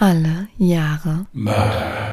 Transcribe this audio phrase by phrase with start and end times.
[0.00, 2.12] Alle Jahre Mörder.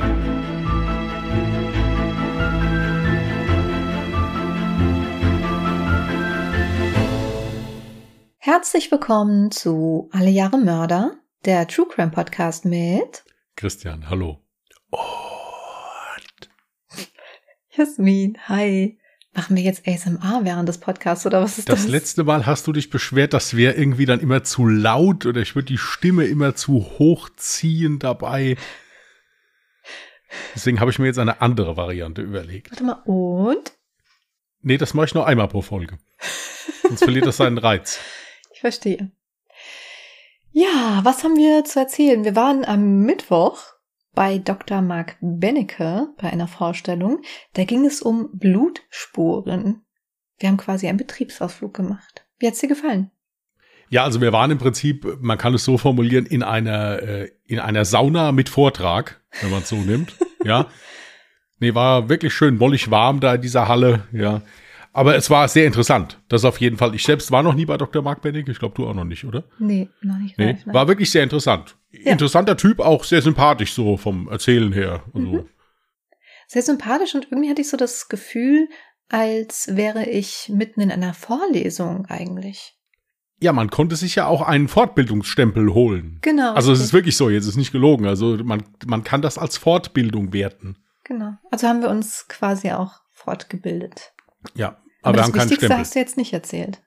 [8.40, 13.24] Herzlich willkommen zu Alle Jahre Mörder, der True Crime Podcast mit
[13.56, 14.42] Christian, hallo.
[17.70, 18.40] Jasmin.
[18.48, 18.98] Hi.
[19.36, 21.82] Machen wir jetzt ASMR während des Podcasts oder was ist das?
[21.82, 25.42] Das letzte Mal hast du dich beschwert, das wäre irgendwie dann immer zu laut oder
[25.42, 28.56] ich würde die Stimme immer zu hoch ziehen dabei.
[30.56, 32.72] Deswegen habe ich mir jetzt eine andere Variante überlegt.
[32.72, 33.74] Warte mal, und?
[34.62, 35.98] Nee, das mache ich nur einmal pro Folge.
[36.84, 38.00] Sonst verliert das seinen Reiz.
[38.54, 39.12] Ich verstehe.
[40.54, 42.24] Ja, was haben wir zu erzählen?
[42.24, 43.75] Wir waren am Mittwoch
[44.16, 44.82] bei Dr.
[44.82, 47.22] Mark Bennecke bei einer Vorstellung.
[47.54, 49.86] Da ging es um Blutspuren.
[50.40, 52.26] Wir haben quasi einen Betriebsausflug gemacht.
[52.40, 53.12] Wie hat's dir gefallen?
[53.90, 57.60] Ja, also wir waren im Prinzip, man kann es so formulieren, in einer, äh, in
[57.60, 60.14] einer Sauna mit Vortrag, wenn man es so nimmt.
[60.44, 60.68] Ja.
[61.58, 64.44] Nee, war wirklich schön mollig warm da in dieser Halle, ja.
[64.96, 66.22] Aber es war sehr interessant.
[66.30, 66.96] Das auf jeden Fall.
[66.96, 68.02] Ich selbst war noch nie bei Dr.
[68.02, 68.48] Mark Bennig.
[68.48, 69.44] Ich glaube, du auch noch nicht, oder?
[69.60, 70.38] Nee, noch nicht.
[70.38, 71.76] Nee, live, war wirklich sehr interessant.
[71.92, 72.14] Ja.
[72.14, 75.04] Interessanter Typ, auch sehr sympathisch so vom Erzählen her.
[75.14, 75.50] Also, Mhm.
[76.48, 78.70] Sehr sympathisch und irgendwie hatte ich so das Gefühl,
[79.10, 82.78] als wäre ich mitten in einer Vorlesung eigentlich.
[83.42, 86.20] Ja, man konnte sich ja auch einen Fortbildungsstempel holen.
[86.22, 86.54] Genau.
[86.54, 88.06] Also es ist wirklich so, jetzt ist nicht gelogen.
[88.06, 90.78] Also man, man kann das als Fortbildung werten.
[91.04, 91.34] Genau.
[91.52, 94.14] Also haben wir uns quasi auch fortgebildet.
[94.54, 95.80] Ja, Aber, aber, wir das haben keinen Wichtigste Stempel.
[95.80, 96.82] hast du jetzt nicht erzählt.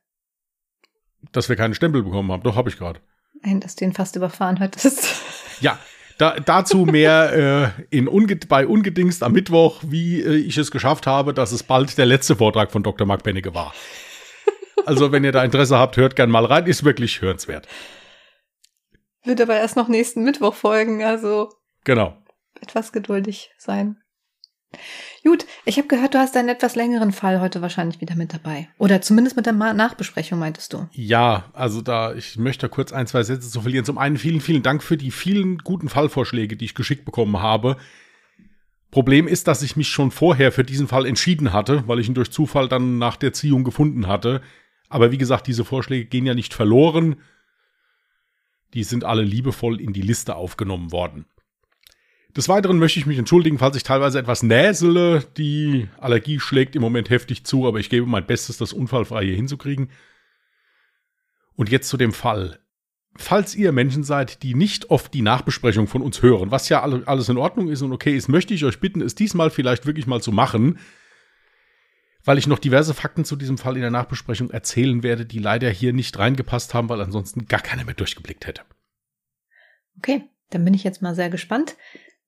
[1.33, 2.43] Dass wir keinen Stempel bekommen haben.
[2.43, 3.01] Doch, habe ich gerade.
[3.43, 5.23] Nein, dass du ihn fast überfahren hattest.
[5.61, 5.77] Ja,
[6.19, 11.09] da, dazu mehr äh, in Unge bei Ungedingst am Mittwoch, wie äh, ich es geschafft
[11.09, 13.07] habe, dass es bald der letzte Vortrag von Dr.
[13.09, 13.75] Mark Bennecke war.
[14.87, 16.67] Also, wenn ihr da Interesse habt, hört gern mal rein.
[16.67, 17.67] Ist wirklich hörenswert.
[19.25, 21.51] Wird aber erst noch nächsten Mittwoch folgen, also
[21.83, 22.17] Genau.
[22.61, 24.01] etwas geduldig sein.
[25.25, 28.69] Gut, ich habe gehört, du hast einen etwas längeren Fall heute wahrscheinlich wieder mit dabei.
[28.79, 30.89] Oder zumindest mit der Ma Nachbesprechung, meintest du.
[30.93, 33.85] Ja, also da, ich möchte kurz ein, zwei Sätze zu verlieren.
[33.85, 37.77] Zum einen vielen, vielen Dank für die vielen guten Fallvorschläge, die ich geschickt bekommen habe.
[38.91, 42.15] Problem ist, dass ich mich schon vorher für diesen Fall entschieden hatte, weil ich ihn
[42.15, 44.41] durch Zufall dann nach der Ziehung gefunden hatte.
[44.89, 47.17] Aber wie gesagt, diese Vorschläge gehen ja nicht verloren.
[48.73, 51.27] Die sind alle liebevoll in die Liste aufgenommen worden.
[52.39, 55.25] Des Weiteren möchte ich mich entschuldigen, falls ich teilweise etwas näsele.
[55.37, 59.35] Die Allergie schlägt im Moment heftig zu, aber ich gebe mein Bestes, das unfallfrei hier
[59.35, 59.91] hinzukriegen.
[61.57, 62.61] Und jetzt zu dem Fall.
[63.17, 67.03] Falls ihr Menschen seid, die nicht oft die Nachbesprechung von uns hören, was ja alle-
[67.09, 70.07] alles in Ordnung ist und okay ist, möchte ich euch bitten, es diesmal vielleicht wirklich
[70.07, 70.79] mal zu machen,
[72.23, 75.71] weil ich noch diverse Fakten zu diesem Fall in der Nachbesprechung erzählen werde, die leider
[75.71, 78.63] hier nicht reingepasst haben, weil ansonsten gar keiner mehr durchgeblickt hätte.
[79.97, 81.77] Okay, dann bin ich jetzt mal sehr gespannt,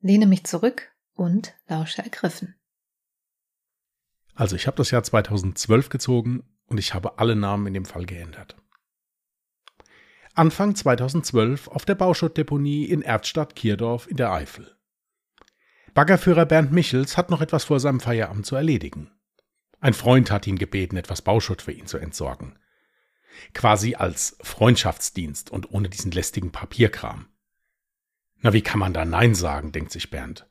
[0.00, 2.54] lehne mich zurück und lausche ergriffen.
[4.34, 8.06] Also ich habe das Jahr 2012 gezogen und ich habe alle Namen in dem Fall
[8.06, 8.56] geändert.
[10.34, 14.76] Anfang 2012 auf der Bauschuttdeponie in Erzstadt-Kierdorf in der Eifel.
[15.92, 19.10] Baggerführer Bernd Michels hat noch etwas vor seinem Feierabend zu erledigen.
[19.80, 22.58] Ein Freund hat ihn gebeten, etwas Bauschutt für ihn zu entsorgen.
[23.54, 27.26] Quasi als Freundschaftsdienst und ohne diesen lästigen Papierkram.
[28.42, 30.46] Na, wie kann man da Nein sagen, denkt sich Bernd.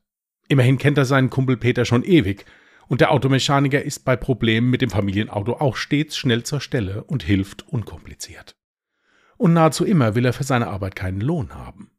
[0.47, 2.45] Immerhin kennt er seinen Kumpel Peter schon ewig
[2.87, 7.23] und der Automechaniker ist bei Problemen mit dem Familienauto auch stets schnell zur Stelle und
[7.23, 8.55] hilft unkompliziert.
[9.37, 11.91] Und nahezu immer will er für seine Arbeit keinen Lohn haben.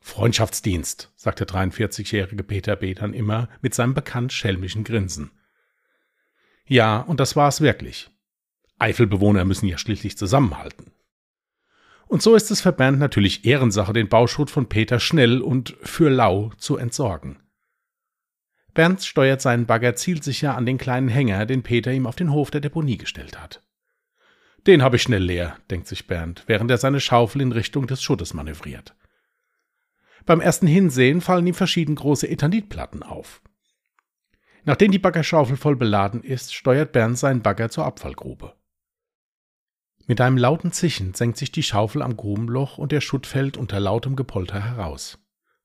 [0.00, 2.94] Freundschaftsdienst, sagt der 43-jährige Peter B.
[2.94, 5.30] dann immer mit seinem bekannt schelmischen Grinsen.
[6.66, 8.10] Ja, und das war es wirklich.
[8.78, 10.93] Eifelbewohner müssen ja schließlich zusammenhalten.
[12.06, 16.10] Und so ist es für Bernd natürlich Ehrensache, den Bauschutt von Peter schnell und für
[16.10, 17.38] lau zu entsorgen.
[18.74, 22.50] Bernd steuert seinen Bagger zielsicher an den kleinen Hänger, den Peter ihm auf den Hof
[22.50, 23.62] der Deponie gestellt hat.
[24.66, 28.02] Den habe ich schnell leer, denkt sich Bernd, während er seine Schaufel in Richtung des
[28.02, 28.94] Schuttes manövriert.
[30.26, 33.42] Beim ersten Hinsehen fallen ihm verschieden große Ethanitplatten auf.
[34.64, 38.54] Nachdem die Baggerschaufel voll beladen ist, steuert Bernd seinen Bagger zur Abfallgrube.
[40.06, 43.80] Mit einem lauten Zischen senkt sich die Schaufel am Grubenloch und der Schutt fällt unter
[43.80, 45.18] lautem Gepolter heraus.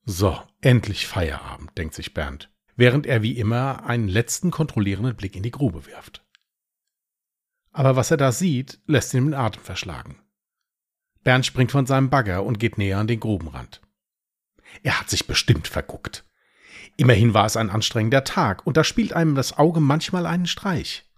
[0.05, 5.43] So, endlich Feierabend, denkt sich Bernd, während er wie immer einen letzten kontrollierenden Blick in
[5.43, 6.25] die Grube wirft.
[7.71, 10.21] Aber was er da sieht, lässt ihn den Atem verschlagen.
[11.23, 13.81] Bernd springt von seinem Bagger und geht näher an den Grubenrand.
[14.83, 16.25] Er hat sich bestimmt verguckt.
[16.95, 21.08] Immerhin war es ein anstrengender Tag, und da spielt einem das Auge manchmal einen Streich.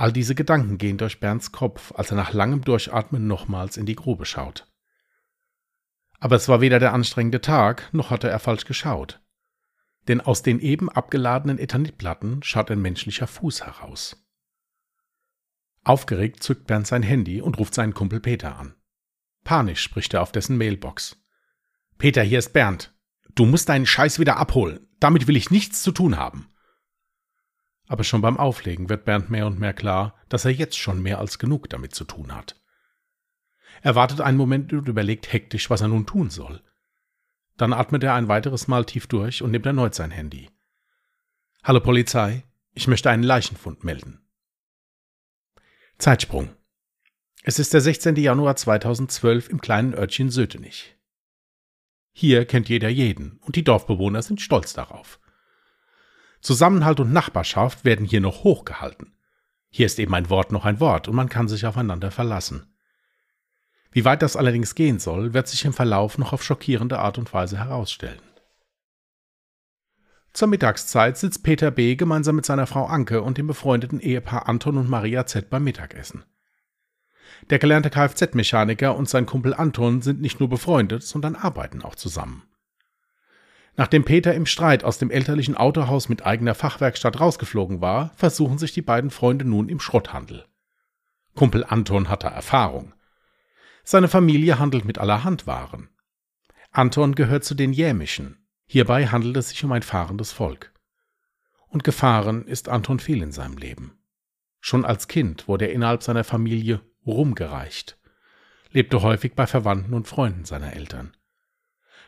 [0.00, 3.96] All diese Gedanken gehen durch Bernds Kopf, als er nach langem Durchatmen nochmals in die
[3.96, 4.66] Grube schaut.
[6.18, 9.20] Aber es war weder der anstrengende Tag, noch hatte er falsch geschaut.
[10.08, 14.26] Denn aus den eben abgeladenen Ethanitplatten schaut ein menschlicher Fuß heraus.
[15.84, 18.74] Aufgeregt zückt Bernd sein Handy und ruft seinen Kumpel Peter an.
[19.44, 21.22] Panisch spricht er auf dessen Mailbox.
[21.98, 22.94] Peter, hier ist Bernd.
[23.34, 24.88] Du musst deinen Scheiß wieder abholen.
[24.98, 26.48] Damit will ich nichts zu tun haben.
[27.90, 31.18] Aber schon beim Auflegen wird Bernd mehr und mehr klar, dass er jetzt schon mehr
[31.18, 32.54] als genug damit zu tun hat.
[33.82, 36.62] Er wartet einen Moment und überlegt hektisch, was er nun tun soll.
[37.56, 40.50] Dann atmet er ein weiteres Mal tief durch und nimmt erneut sein Handy.
[41.64, 42.44] Hallo Polizei,
[42.74, 44.20] ich möchte einen Leichenfund melden.
[45.98, 46.54] Zeitsprung.
[47.42, 48.14] Es ist der 16.
[48.14, 50.96] Januar 2012 im kleinen Örtchen Sötenich.
[52.12, 55.19] Hier kennt jeder jeden und die Dorfbewohner sind stolz darauf.
[56.40, 59.14] Zusammenhalt und Nachbarschaft werden hier noch hochgehalten.
[59.68, 62.66] Hier ist eben ein Wort noch ein Wort und man kann sich aufeinander verlassen.
[63.92, 67.32] Wie weit das allerdings gehen soll, wird sich im Verlauf noch auf schockierende Art und
[67.32, 68.20] Weise herausstellen.
[70.32, 71.96] Zur Mittagszeit sitzt Peter B.
[71.96, 75.50] gemeinsam mit seiner Frau Anke und dem befreundeten Ehepaar Anton und Maria Z.
[75.50, 76.24] beim Mittagessen.
[77.48, 82.44] Der gelernte Kfz-Mechaniker und sein Kumpel Anton sind nicht nur befreundet, sondern arbeiten auch zusammen.
[83.80, 88.74] Nachdem Peter im Streit aus dem elterlichen Autohaus mit eigener Fachwerkstatt rausgeflogen war, versuchen sich
[88.74, 90.44] die beiden Freunde nun im Schrotthandel.
[91.34, 92.92] Kumpel Anton hatte Erfahrung.
[93.82, 95.88] Seine Familie handelt mit allerhand Waren.
[96.70, 98.46] Anton gehört zu den Jämischen.
[98.66, 100.74] Hierbei handelt es sich um ein fahrendes Volk.
[101.68, 103.98] Und gefahren ist Anton viel in seinem Leben.
[104.60, 107.96] Schon als Kind wurde er innerhalb seiner Familie rumgereicht,
[108.72, 111.16] lebte häufig bei Verwandten und Freunden seiner Eltern.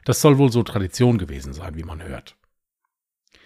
[0.04, 2.36] Das soll wohl so Tradition gewesen sein, wie man hört.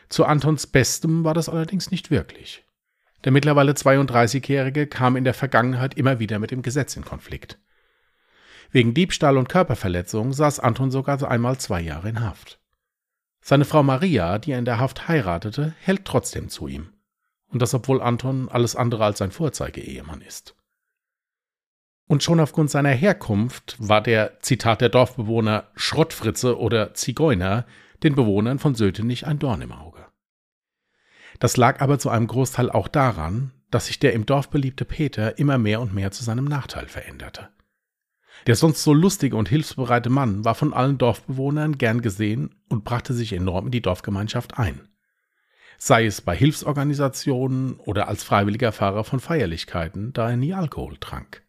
[0.09, 2.65] Zu Antons Bestem war das allerdings nicht wirklich.
[3.25, 7.59] Der mittlerweile 32-Jährige kam in der Vergangenheit immer wieder mit dem Gesetz in Konflikt.
[8.71, 12.61] Wegen Diebstahl und Körperverletzung saß Anton sogar einmal zwei Jahre in Haft.
[13.41, 16.93] Seine Frau Maria, die er in der Haft heiratete, hält trotzdem zu ihm.
[17.49, 20.57] Und das obwohl Anton alles andere als sein Vorzeigeehemann ist.
[22.07, 27.67] Und schon aufgrund seiner Herkunft war der, Zitat der Dorfbewohner, Schrottfritze oder Zigeuner
[28.03, 30.07] den Bewohnern von Sötenich ein Dorn im Auge.
[31.41, 35.39] Das lag aber zu einem Großteil auch daran, dass sich der im Dorf beliebte Peter
[35.39, 37.49] immer mehr und mehr zu seinem Nachteil veränderte.
[38.47, 43.13] Der sonst so lustige und hilfsbereite Mann war von allen Dorfbewohnern gern gesehen und brachte
[43.13, 44.89] sich enorm in die Dorfgemeinschaft ein.
[45.79, 51.46] Sei es bei Hilfsorganisationen oder als freiwilliger Fahrer von Feierlichkeiten, da er nie Alkohol trank.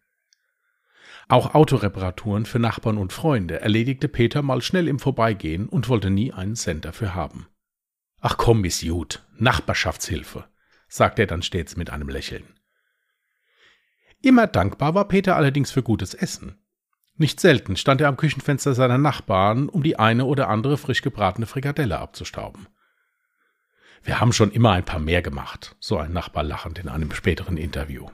[1.30, 6.32] Auch Autoreparaturen für Nachbarn und Freunde erledigte Peter mal schnell im Vorbeigehen und wollte nie
[6.32, 7.48] einen Cent dafür haben.
[8.22, 10.46] Ach komm, Miss Jud, Nachbarschaftshilfe,
[10.88, 12.46] sagte er dann stets mit einem Lächeln.
[14.22, 16.58] Immer dankbar war Peter allerdings für gutes Essen.
[17.16, 21.46] Nicht selten stand er am Küchenfenster seiner Nachbarn, um die eine oder andere frisch gebratene
[21.46, 22.68] Frikadelle abzustauben.
[24.04, 27.58] Wir haben schon immer ein paar mehr gemacht, so ein Nachbar lachend in einem späteren
[27.58, 28.08] Interview.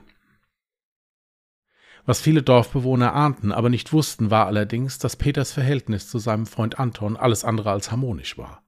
[2.06, 6.78] Was viele Dorfbewohner ahnten, aber nicht wussten, war allerdings, dass Peters Verhältnis zu seinem Freund
[6.78, 8.62] Anton alles andere als harmonisch war.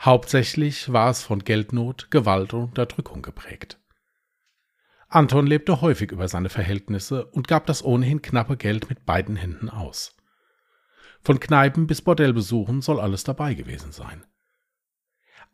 [0.00, 3.80] Hauptsächlich war es von Geldnot, Gewalt und Unterdrückung geprägt.
[5.08, 9.70] Anton lebte häufig über seine Verhältnisse und gab das ohnehin knappe Geld mit beiden Händen
[9.70, 10.14] aus.
[11.22, 14.26] Von Kneipen bis Bordellbesuchen soll alles dabei gewesen sein.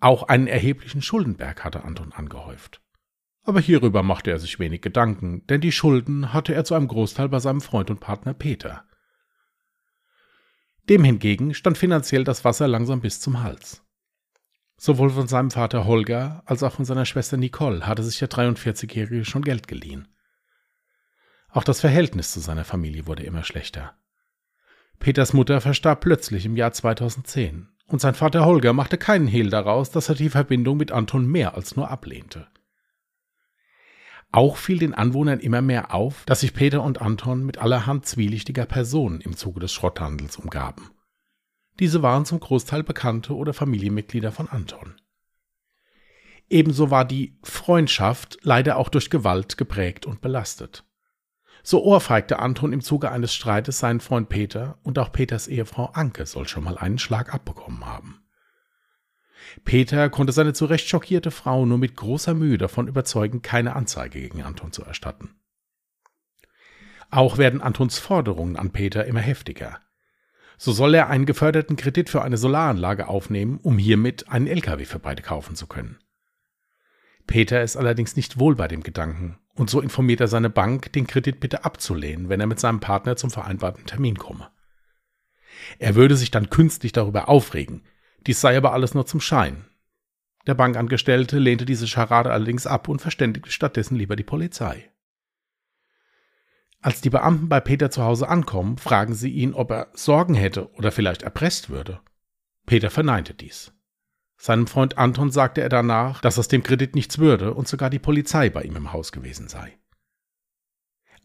[0.00, 2.81] Auch einen erheblichen Schuldenberg hatte Anton angehäuft.
[3.44, 7.28] Aber hierüber machte er sich wenig Gedanken, denn die Schulden hatte er zu einem Großteil
[7.28, 8.84] bei seinem Freund und Partner Peter.
[10.88, 13.82] Dem hingegen stand finanziell das Wasser langsam bis zum Hals.
[14.76, 19.24] Sowohl von seinem Vater Holger als auch von seiner Schwester Nicole hatte sich der 43-Jährige
[19.24, 20.08] schon Geld geliehen.
[21.48, 23.94] Auch das Verhältnis zu seiner Familie wurde immer schlechter.
[24.98, 29.90] Peters Mutter verstarb plötzlich im Jahr 2010 und sein Vater Holger machte keinen Hehl daraus,
[29.90, 32.46] dass er die Verbindung mit Anton mehr als nur ablehnte.
[34.32, 38.64] Auch fiel den Anwohnern immer mehr auf, dass sich Peter und Anton mit allerhand zwielichtiger
[38.64, 40.90] Personen im Zuge des Schrotthandels umgaben.
[41.78, 44.94] Diese waren zum Großteil Bekannte oder Familienmitglieder von Anton.
[46.48, 50.84] Ebenso war die Freundschaft leider auch durch Gewalt geprägt und belastet.
[51.62, 56.26] So ohrfeigte Anton im Zuge eines Streites seinen Freund Peter und auch Peters Ehefrau Anke
[56.26, 58.21] soll schon mal einen Schlag abbekommen haben.
[59.64, 64.20] Peter konnte seine zu Recht schockierte Frau nur mit großer Mühe davon überzeugen, keine Anzeige
[64.20, 65.34] gegen Anton zu erstatten.
[67.10, 69.80] Auch werden Antons Forderungen an Peter immer heftiger.
[70.56, 74.98] So soll er einen geförderten Kredit für eine Solaranlage aufnehmen, um hiermit einen LKW für
[74.98, 75.98] beide kaufen zu können.
[77.26, 81.06] Peter ist allerdings nicht wohl bei dem Gedanken, und so informiert er seine Bank, den
[81.06, 84.50] Kredit bitte abzulehnen, wenn er mit seinem Partner zum vereinbarten Termin komme.
[85.78, 87.82] Er würde sich dann künstlich darüber aufregen.
[88.26, 89.64] Dies sei aber alles nur zum Schein.
[90.46, 94.90] Der Bankangestellte lehnte diese Scharade allerdings ab und verständigte stattdessen lieber die Polizei.
[96.80, 100.72] Als die Beamten bei Peter zu Hause ankommen, fragen sie ihn, ob er Sorgen hätte
[100.72, 102.00] oder vielleicht erpresst würde.
[102.66, 103.72] Peter verneinte dies.
[104.36, 108.00] Seinem Freund Anton sagte er danach, dass es dem Kredit nichts würde und sogar die
[108.00, 109.78] Polizei bei ihm im Haus gewesen sei.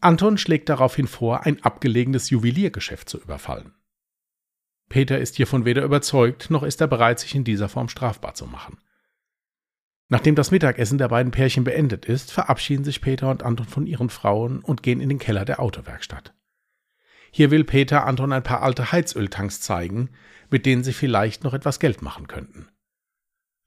[0.00, 3.74] Anton schlägt daraufhin vor, ein abgelegenes Juweliergeschäft zu überfallen.
[4.88, 8.46] Peter ist hiervon weder überzeugt, noch ist er bereit, sich in dieser Form strafbar zu
[8.46, 8.78] machen.
[10.08, 14.08] Nachdem das Mittagessen der beiden Pärchen beendet ist, verabschieden sich Peter und Anton von ihren
[14.08, 16.32] Frauen und gehen in den Keller der Autowerkstatt.
[17.30, 20.10] Hier will Peter Anton ein paar alte Heizöltanks zeigen,
[20.50, 22.68] mit denen sie vielleicht noch etwas Geld machen könnten.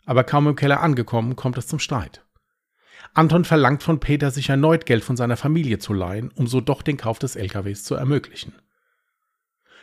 [0.06, 2.26] Aber kaum im Keller angekommen, kommt es zum Streit.
[3.14, 6.82] Anton verlangt von Peter, sich erneut Geld von seiner Familie zu leihen, um so doch
[6.82, 8.54] den Kauf des LKWs zu ermöglichen.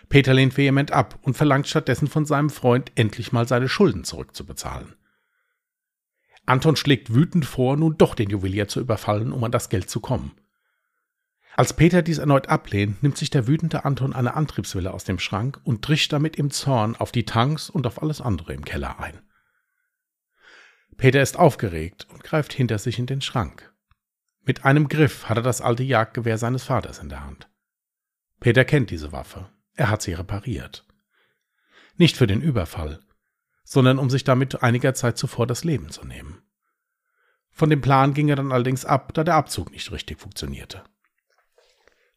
[0.09, 4.95] Peter lehnt vehement ab und verlangt stattdessen von seinem Freund, endlich mal seine Schulden zurückzubezahlen.
[6.47, 10.00] Anton schlägt wütend vor, nun doch den Juwelier zu überfallen, um an das Geld zu
[10.00, 10.33] kommen.
[11.57, 15.61] Als Peter dies erneut ablehnt, nimmt sich der wütende Anton eine Antriebswelle aus dem Schrank
[15.65, 19.21] und drischt damit im Zorn auf die Tanks und auf alles andere im Keller ein.
[20.97, 23.75] Peter ist aufgeregt und greift hinter sich in den Schrank.
[24.43, 27.50] Mit einem Griff hat er das alte Jagdgewehr seines Vaters in der Hand.
[28.41, 29.50] Peter kennt diese Waffe.
[29.78, 30.85] Er hat sie repariert.
[31.97, 32.99] Nicht für den Überfall,
[33.62, 36.42] sondern um sich damit einiger Zeit zuvor das Leben zu nehmen.
[37.52, 40.82] Von dem Plan ging er dann allerdings ab, da der Abzug nicht richtig funktionierte.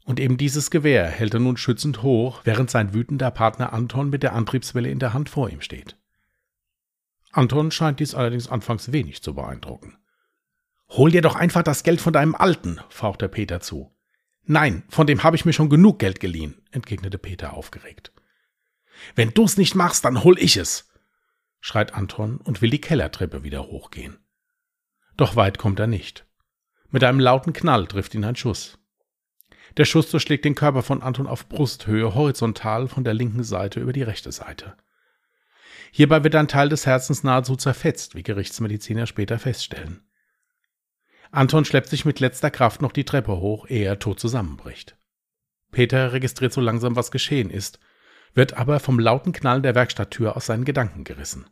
[0.06, 4.24] Und eben dieses Gewehr hält er nun schützend hoch, während sein wütender Partner Anton mit
[4.24, 5.98] der Antriebswelle in der Hand vor ihm steht.
[7.32, 10.00] Anton scheint dies allerdings anfangs wenig zu beeindrucken.
[10.90, 13.96] Hol dir doch einfach das Geld von deinem Alten, fauchte Peter zu.
[14.44, 18.12] Nein, von dem habe ich mir schon genug Geld geliehen, entgegnete Peter aufgeregt.
[19.16, 20.90] Wenn du's nicht machst, dann hol ich es,
[21.60, 24.20] schreit Anton und will die Kellertreppe wieder hochgehen.
[25.18, 26.26] Doch weit kommt er nicht.
[26.90, 28.78] Mit einem lauten Knall trifft ihn ein Schuss.
[29.78, 33.94] Der Schuss durchschlägt den Körper von Anton auf Brusthöhe horizontal von der linken Seite über
[33.94, 34.76] die rechte Seite.
[35.92, 40.02] Hierbei wird ein Teil des Herzens nahezu zerfetzt, wie Gerichtsmediziner später feststellen.
[41.32, 44.98] Anton schleppt sich mit letzter Kraft noch die Treppe hoch, ehe er tot zusammenbricht.
[45.72, 47.80] Peter registriert so langsam, was geschehen ist
[48.34, 51.50] wird aber vom lauten Knallen der Werkstatttür aus seinen Gedanken gerissen.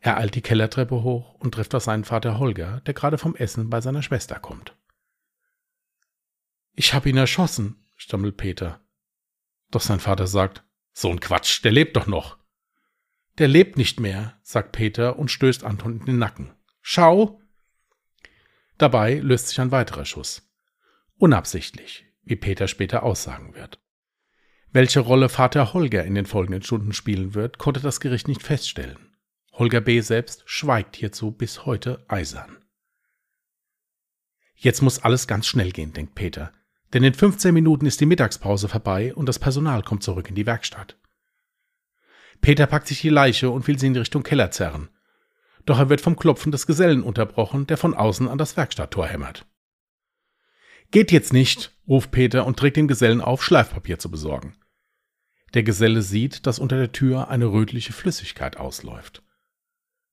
[0.00, 3.70] Er eilt die Kellertreppe hoch und trifft auf seinen Vater Holger, der gerade vom Essen
[3.70, 4.76] bei seiner Schwester kommt.
[6.74, 8.80] Ich hab ihn erschossen, stammelt Peter.
[9.70, 12.38] Doch sein Vater sagt, so ein Quatsch, der lebt doch noch.
[13.38, 16.54] Der lebt nicht mehr, sagt Peter und stößt Anton in den Nacken.
[16.82, 17.40] Schau!
[18.84, 20.46] Dabei löst sich ein weiterer Schuss.
[21.16, 23.80] Unabsichtlich, wie Peter später aussagen wird.
[24.72, 29.16] Welche Rolle Vater Holger in den folgenden Stunden spielen wird, konnte das Gericht nicht feststellen.
[29.52, 30.02] Holger B.
[30.02, 32.58] selbst schweigt hierzu bis heute eisern.
[34.54, 36.52] Jetzt muss alles ganz schnell gehen, denkt Peter,
[36.92, 40.44] denn in 15 Minuten ist die Mittagspause vorbei und das Personal kommt zurück in die
[40.44, 40.98] Werkstatt.
[42.42, 44.90] Peter packt sich die Leiche und will sie in Richtung Keller zerren.
[45.66, 49.46] Doch er wird vom Klopfen des Gesellen unterbrochen, der von außen an das Werkstatttor hämmert.
[50.90, 54.56] Geht jetzt nicht, ruft Peter und trägt dem Gesellen auf, Schleifpapier zu besorgen.
[55.54, 59.22] Der Geselle sieht, dass unter der Tür eine rötliche Flüssigkeit ausläuft.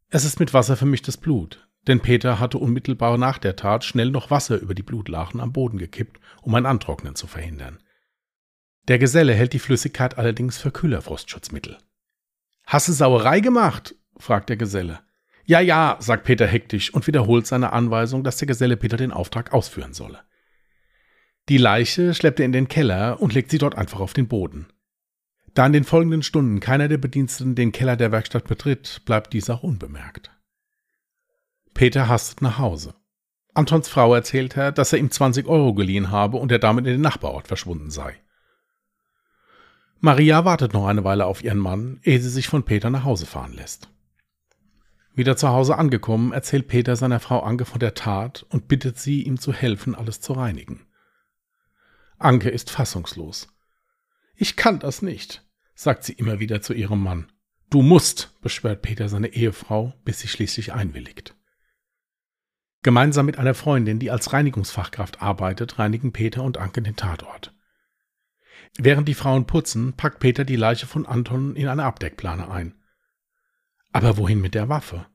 [0.09, 4.29] Es ist mit Wasser vermischtes Blut, denn Peter hatte unmittelbar nach der Tat schnell noch
[4.29, 7.81] Wasser über die Blutlachen am Boden gekippt, um ein Antrocknen zu verhindern.
[8.87, 11.77] Der Geselle hält die Flüssigkeit allerdings für Kühlerfrostschutzmittel.
[12.65, 13.95] Hast du Sauerei gemacht?
[14.17, 14.99] fragt der Geselle.
[15.45, 19.53] Ja, ja, sagt Peter hektisch und wiederholt seine Anweisung, dass der Geselle Peter den Auftrag
[19.53, 20.19] ausführen solle.
[21.49, 24.67] Die Leiche schleppt er in den Keller und legt sie dort einfach auf den Boden.
[25.53, 29.49] Da in den folgenden Stunden keiner der Bediensteten den Keller der Werkstatt betritt, bleibt dies
[29.49, 30.31] auch unbemerkt.
[31.73, 32.93] Peter hastet nach Hause.
[33.53, 36.93] Antons Frau erzählt er, dass er ihm 20 Euro geliehen habe und er damit in
[36.93, 38.15] den Nachbarort verschwunden sei.
[39.99, 43.25] Maria wartet noch eine Weile auf ihren Mann, ehe sie sich von Peter nach Hause
[43.25, 43.89] fahren lässt.
[45.13, 49.23] Wieder zu Hause angekommen, erzählt Peter seiner Frau Anke von der Tat und bittet sie,
[49.23, 50.87] ihm zu helfen, alles zu reinigen.
[52.17, 53.49] Anke ist fassungslos.
[54.35, 57.31] Ich kann das nicht, sagt sie immer wieder zu ihrem Mann.
[57.69, 61.35] Du musst, beschwert Peter seine Ehefrau, bis sie schließlich einwilligt.
[62.83, 67.53] Gemeinsam mit einer Freundin, die als Reinigungsfachkraft arbeitet, reinigen Peter und Anke den Tatort.
[68.77, 72.80] Während die Frauen putzen, packt Peter die Leiche von Anton in eine Abdeckplane ein.
[73.91, 75.05] Aber wohin mit der Waffe?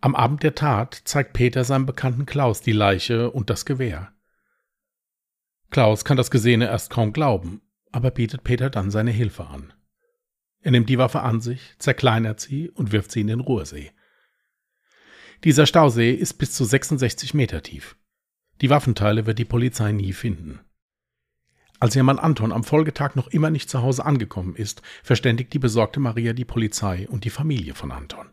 [0.00, 4.12] Am Abend der Tat zeigt Peter seinem Bekannten Klaus die Leiche und das Gewehr.
[5.70, 9.72] Klaus kann das Gesehene erst kaum glauben aber bietet Peter dann seine Hilfe an.
[10.60, 13.92] Er nimmt die Waffe an sich, zerkleinert sie und wirft sie in den Ruhrsee.
[15.44, 17.96] Dieser Stausee ist bis zu 66 Meter tief.
[18.60, 20.60] Die Waffenteile wird die Polizei nie finden.
[21.82, 25.58] Als ihr Mann Anton am Folgetag noch immer nicht zu Hause angekommen ist, verständigt die
[25.58, 28.28] besorgte Maria die Polizei und die Familie von Anton.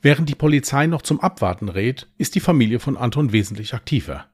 [0.00, 4.30] Während die Polizei noch zum Abwarten rät, ist die Familie von Anton wesentlich aktiver.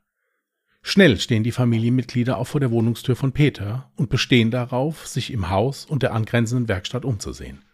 [0.80, 5.50] Schnell stehen die Familienmitglieder auch vor der Wohnungstür von Peter und bestehen darauf, sich im
[5.50, 7.64] Haus und der angrenzenden Werkstatt umzusehen.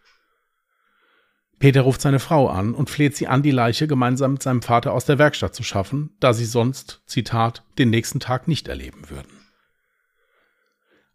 [1.59, 4.91] Peter ruft seine Frau an und fleht sie an, die Leiche gemeinsam mit seinem Vater
[4.91, 9.42] aus der Werkstatt zu schaffen, da sie sonst, Zitat, den nächsten Tag nicht erleben würden.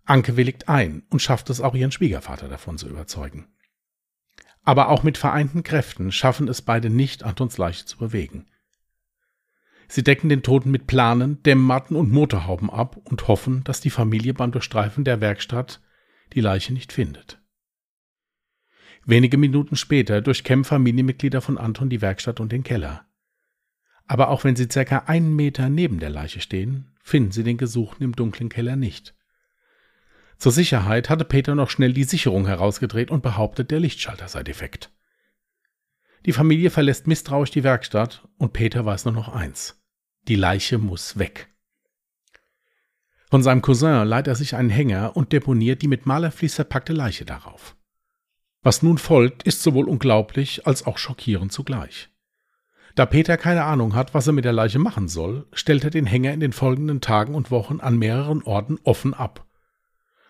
[0.08, 3.48] Anke willigt ein und schafft es auch ihren Schwiegervater davon zu überzeugen.
[4.62, 8.46] Aber auch mit vereinten Kräften schaffen es beide nicht, Antons Leiche zu bewegen.
[9.86, 14.34] Sie decken den Toten mit Planen, Dämmmatten und Motorhauben ab und hoffen, dass die Familie
[14.34, 15.80] beim Durchstreifen der Werkstatt
[16.34, 17.40] die Leiche nicht findet.
[19.04, 23.06] Wenige Minuten später durchkämmen Familienmitglieder von Anton die Werkstatt und den Keller.
[24.06, 28.04] Aber auch wenn sie circa einen Meter neben der Leiche stehen, finden sie den Gesuchten
[28.04, 29.14] im dunklen Keller nicht.
[30.38, 34.90] Zur Sicherheit hatte Peter noch schnell die Sicherung herausgedreht und behauptet, der Lichtschalter sei defekt.
[36.26, 39.82] Die Familie verlässt misstrauisch die Werkstatt und Peter weiß nur noch eins.
[40.28, 41.48] Die Leiche muss weg.
[43.30, 47.24] Von seinem Cousin leiht er sich einen Hänger und deponiert die mit Malerflies verpackte Leiche
[47.24, 47.76] darauf.
[48.62, 52.10] Was nun folgt, ist sowohl unglaublich als auch schockierend zugleich.
[52.94, 56.06] Da Peter keine Ahnung hat, was er mit der Leiche machen soll, stellt er den
[56.06, 59.47] Hänger in den folgenden Tagen und Wochen an mehreren Orten offen ab.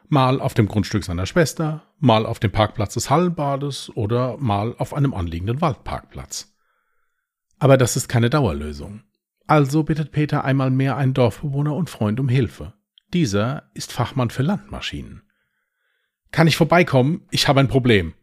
[0.08, 4.94] Mal auf dem Grundstück seiner Schwester, mal auf dem Parkplatz des Hallenbades oder mal auf
[4.94, 6.54] einem anliegenden Waldparkplatz.
[7.58, 9.02] Aber das ist keine Dauerlösung.
[9.46, 12.74] Also bittet Peter einmal mehr einen Dorfbewohner und Freund um Hilfe.
[13.12, 15.22] Dieser ist Fachmann für Landmaschinen.
[16.30, 17.26] Kann ich vorbeikommen?
[17.30, 18.14] Ich habe ein Problem.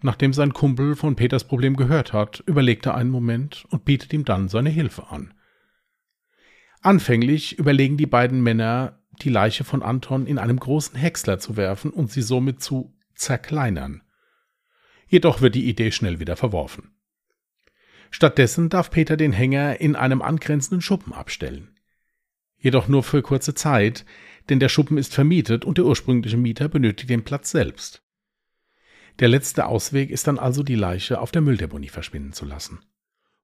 [0.00, 4.24] Nachdem sein Kumpel von Peters Problem gehört hat, überlegt er einen Moment und bietet ihm
[4.24, 5.34] dann seine Hilfe an.
[6.82, 11.92] Anfänglich überlegen die beiden Männer, die Leiche von Anton in einem großen Häcksler zu werfen
[11.92, 14.02] und sie somit zu zerkleinern.
[15.06, 16.90] Jedoch wird die Idee schnell wieder verworfen.
[18.10, 21.78] Stattdessen darf Peter den Hänger in einem angrenzenden Schuppen abstellen.
[22.58, 24.04] Jedoch nur für kurze Zeit,
[24.48, 28.02] denn der Schuppen ist vermietet und der ursprüngliche Mieter benötigt den Platz selbst.
[29.20, 32.80] Der letzte Ausweg ist dann also die Leiche auf der Mülldeponie verschwinden zu lassen.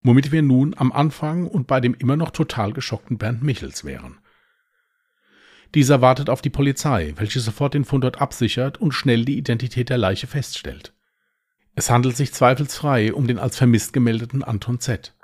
[0.03, 4.19] Womit wir nun am Anfang und bei dem immer noch total geschockten Bernd Michels wären.
[5.75, 9.99] Dieser wartet auf die Polizei, welche sofort den Fundort absichert und schnell die Identität der
[9.99, 10.95] Leiche feststellt.
[11.75, 15.15] Es handelt sich zweifelsfrei um den als vermisst gemeldeten Anton Z.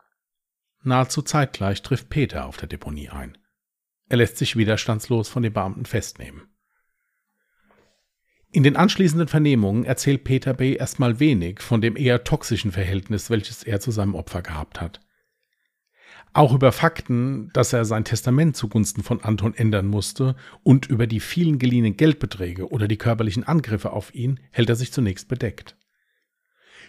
[0.83, 3.39] Nahezu zeitgleich trifft Peter auf der Deponie ein.
[4.09, 6.54] Er lässt sich widerstandslos von den Beamten festnehmen.
[8.55, 10.77] In den anschließenden Vernehmungen erzählt Peter B.
[10.77, 15.01] erstmal wenig von dem eher toxischen Verhältnis, welches er zu seinem Opfer gehabt hat.
[16.35, 21.19] Auch über Fakten, dass er sein Testament zugunsten von Anton ändern musste und über die
[21.19, 25.77] vielen geliehenen Geldbeträge oder die körperlichen Angriffe auf ihn hält er sich zunächst bedeckt.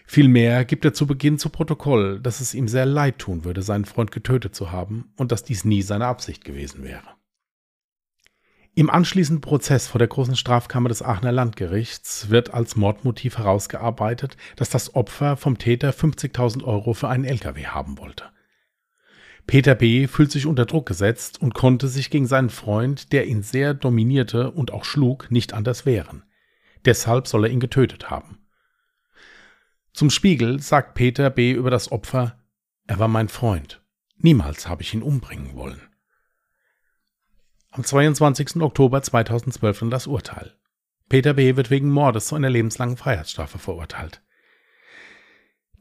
[0.05, 3.85] Vielmehr gibt er zu Beginn zu Protokoll, dass es ihm sehr leid tun würde, seinen
[3.85, 7.15] Freund getötet zu haben und dass dies nie seine Absicht gewesen wäre.
[8.77, 14.69] Im anschließenden Prozess vor der großen Strafkammer des Aachener Landgerichts wird als Mordmotiv herausgearbeitet, dass
[14.69, 18.25] das Opfer vom Täter 50.000 Euro für einen LKW haben wollte.
[19.47, 20.07] Peter B.
[20.07, 24.51] fühlt sich unter Druck gesetzt und konnte sich gegen seinen Freund, der ihn sehr dominierte
[24.51, 26.23] und auch schlug, nicht anders wehren.
[26.83, 28.39] Deshalb soll er ihn getötet haben.
[29.93, 31.53] Zum Spiegel sagt Peter B.
[31.53, 32.43] über das Opfer,
[32.87, 33.81] er war mein Freund.
[34.17, 35.81] Niemals habe ich ihn umbringen wollen.
[37.75, 38.61] Am 22.
[38.61, 40.53] Oktober 2012 dann das Urteil.
[41.09, 41.57] Peter B.
[41.57, 44.21] wird wegen Mordes zu einer lebenslangen Freiheitsstrafe verurteilt.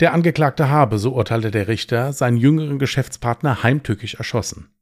[0.00, 4.74] Der Angeklagte habe, so urteilte der Richter, seinen jüngeren Geschäftspartner heimtückisch erschossen.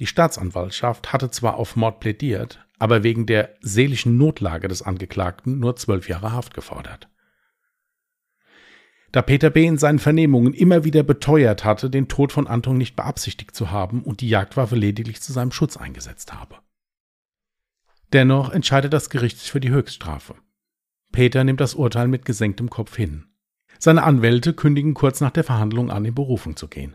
[0.00, 5.76] Die Staatsanwaltschaft hatte zwar auf Mord plädiert, aber wegen der seelischen Notlage des Angeklagten nur
[5.76, 7.10] zwölf Jahre Haft gefordert
[9.16, 9.64] da Peter B.
[9.64, 14.02] in seinen Vernehmungen immer wieder beteuert hatte, den Tod von Anton nicht beabsichtigt zu haben
[14.02, 16.56] und die Jagdwaffe lediglich zu seinem Schutz eingesetzt habe.
[18.12, 20.34] Dennoch entscheidet das Gericht sich für die Höchststrafe.
[21.12, 23.24] Peter nimmt das Urteil mit gesenktem Kopf hin.
[23.78, 26.94] Seine Anwälte kündigen kurz nach der Verhandlung an, in Berufung zu gehen.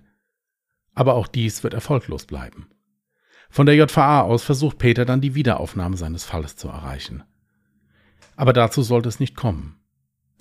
[0.93, 2.67] Aber auch dies wird erfolglos bleiben.
[3.49, 7.23] Von der JVA aus versucht Peter dann die Wiederaufnahme seines Falles zu erreichen.
[8.35, 9.80] Aber dazu sollte es nicht kommen.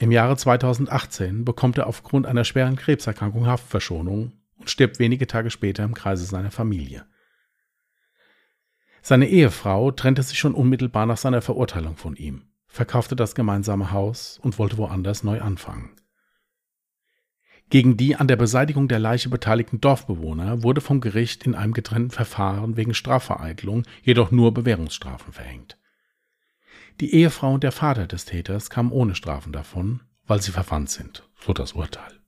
[0.01, 5.85] Im Jahre 2018 bekommt er aufgrund einer schweren Krebserkrankung Haftverschonung und stirbt wenige Tage später
[5.85, 7.05] im Kreise seiner Familie.
[9.03, 14.41] Seine Ehefrau trennte sich schon unmittelbar nach seiner Verurteilung von ihm, verkaufte das gemeinsame Haus
[14.43, 15.91] und wollte woanders neu anfangen.
[17.69, 22.11] Gegen die an der Beseitigung der Leiche beteiligten Dorfbewohner wurde vom Gericht in einem getrennten
[22.11, 25.77] Verfahren wegen Strafvereitlung jedoch nur Bewährungsstrafen verhängt.
[27.01, 31.27] Die Ehefrau und der Vater des Täters kamen ohne Strafen davon, weil sie verwandt sind,
[31.41, 32.21] so das Urteil.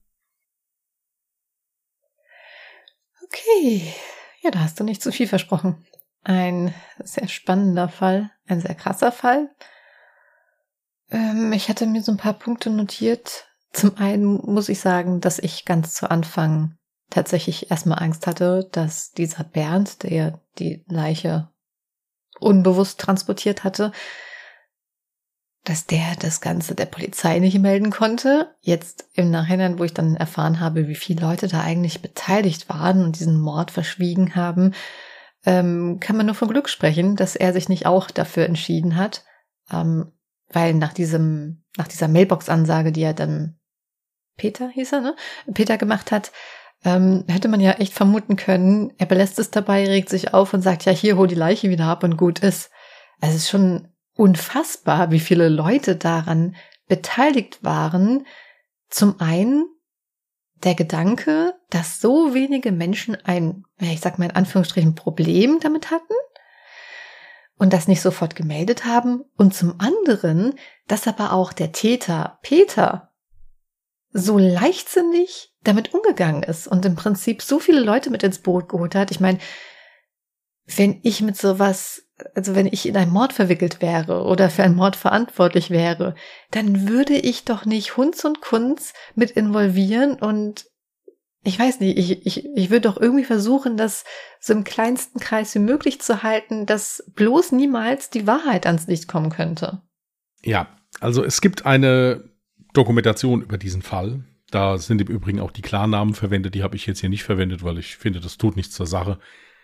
[3.23, 3.93] Okay,
[4.41, 5.85] ja, da hast du nicht zu viel versprochen.
[6.23, 9.49] Ein sehr spannender Fall, ein sehr krasser Fall.
[11.11, 15.39] Ähm, ich hatte mir so ein paar Punkte notiert, zum einen muss ich sagen, dass
[15.39, 16.77] ich ganz zu Anfang
[17.09, 21.51] tatsächlich erstmal Angst hatte, dass dieser Bernd, der die Leiche
[22.39, 23.91] unbewusst transportiert hatte,
[25.63, 28.53] dass der das Ganze der Polizei nicht melden konnte.
[28.59, 33.03] Jetzt im Nachhinein, wo ich dann erfahren habe, wie viele Leute da eigentlich beteiligt waren
[33.03, 34.73] und diesen Mord verschwiegen haben,
[35.45, 39.23] ähm, kann man nur von Glück sprechen, dass er sich nicht auch dafür entschieden hat,
[39.71, 40.11] ähm,
[40.49, 43.57] weil nach diesem, nach dieser Mailbox-Ansage, die er dann
[44.35, 45.15] Peter hieß er, ne?
[45.53, 46.31] Peter gemacht hat,
[46.83, 50.61] ähm, hätte man ja echt vermuten können, er belässt es dabei, regt sich auf und
[50.61, 52.71] sagt, ja, hier, hol die Leiche wieder ab und gut ist.
[53.21, 56.55] Es ist schon unfassbar, wie viele Leute daran
[56.87, 58.25] beteiligt waren.
[58.89, 59.65] Zum einen
[60.63, 66.13] der Gedanke, dass so wenige Menschen ein, ich sag mal in Anführungsstrichen, Problem damit hatten
[67.57, 69.23] und das nicht sofort gemeldet haben.
[69.37, 70.55] Und zum anderen,
[70.87, 73.13] dass aber auch der Täter Peter
[74.11, 78.95] so leichtsinnig damit umgegangen ist und im Prinzip so viele Leute mit ins Boot geholt
[78.95, 79.11] hat.
[79.11, 79.39] Ich meine,
[80.65, 82.03] wenn ich mit sowas,
[82.35, 86.15] also wenn ich in einen Mord verwickelt wäre oder für einen Mord verantwortlich wäre,
[86.51, 90.65] dann würde ich doch nicht Hunds und Kunz mit involvieren und
[91.45, 94.05] ich weiß nicht, ich, ich, ich würde doch irgendwie versuchen, das
[94.39, 99.09] so im kleinsten Kreis wie möglich zu halten, dass bloß niemals die Wahrheit ans Licht
[99.09, 99.81] kommen könnte.
[100.41, 100.67] Ja,
[101.01, 102.29] also es gibt eine
[102.73, 104.23] Dokumentation über diesen Fall.
[104.51, 106.55] Da sind im Übrigen auch die Klarnamen verwendet.
[106.55, 109.19] Die habe ich jetzt hier nicht verwendet, weil ich finde, das tut nichts zur Sache.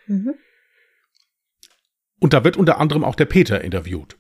[0.08, 0.34] Mhm.
[2.20, 4.18] Und da wird unter anderem auch der Peter interviewt.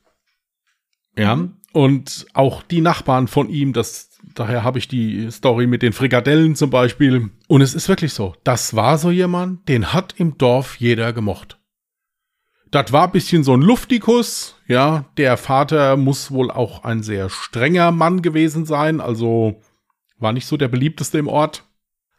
[1.17, 5.93] Ja, und auch die Nachbarn von ihm, das, daher habe ich die Story mit den
[5.93, 7.29] Frikadellen zum Beispiel.
[7.47, 11.59] Und es ist wirklich so, das war so jemand, den hat im Dorf jeder gemocht.
[12.71, 15.05] Das war bisschen so ein Luftikus, ja.
[15.17, 19.59] Der Vater muss wohl auch ein sehr strenger Mann gewesen sein, also
[20.19, 21.63] war nicht so der beliebteste im Ort.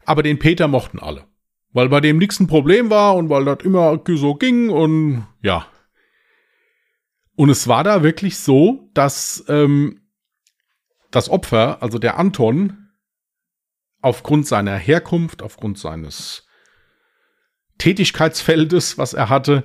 [0.05, 1.25] Aber den Peter mochten alle.
[1.73, 5.67] Weil bei dem nichts ein Problem war und weil das immer so ging und ja.
[7.35, 10.01] Und es war da wirklich so, dass ähm,
[11.11, 12.89] das Opfer, also der Anton,
[14.01, 16.47] aufgrund seiner Herkunft, aufgrund seines
[17.77, 19.63] Tätigkeitsfeldes, was er hatte,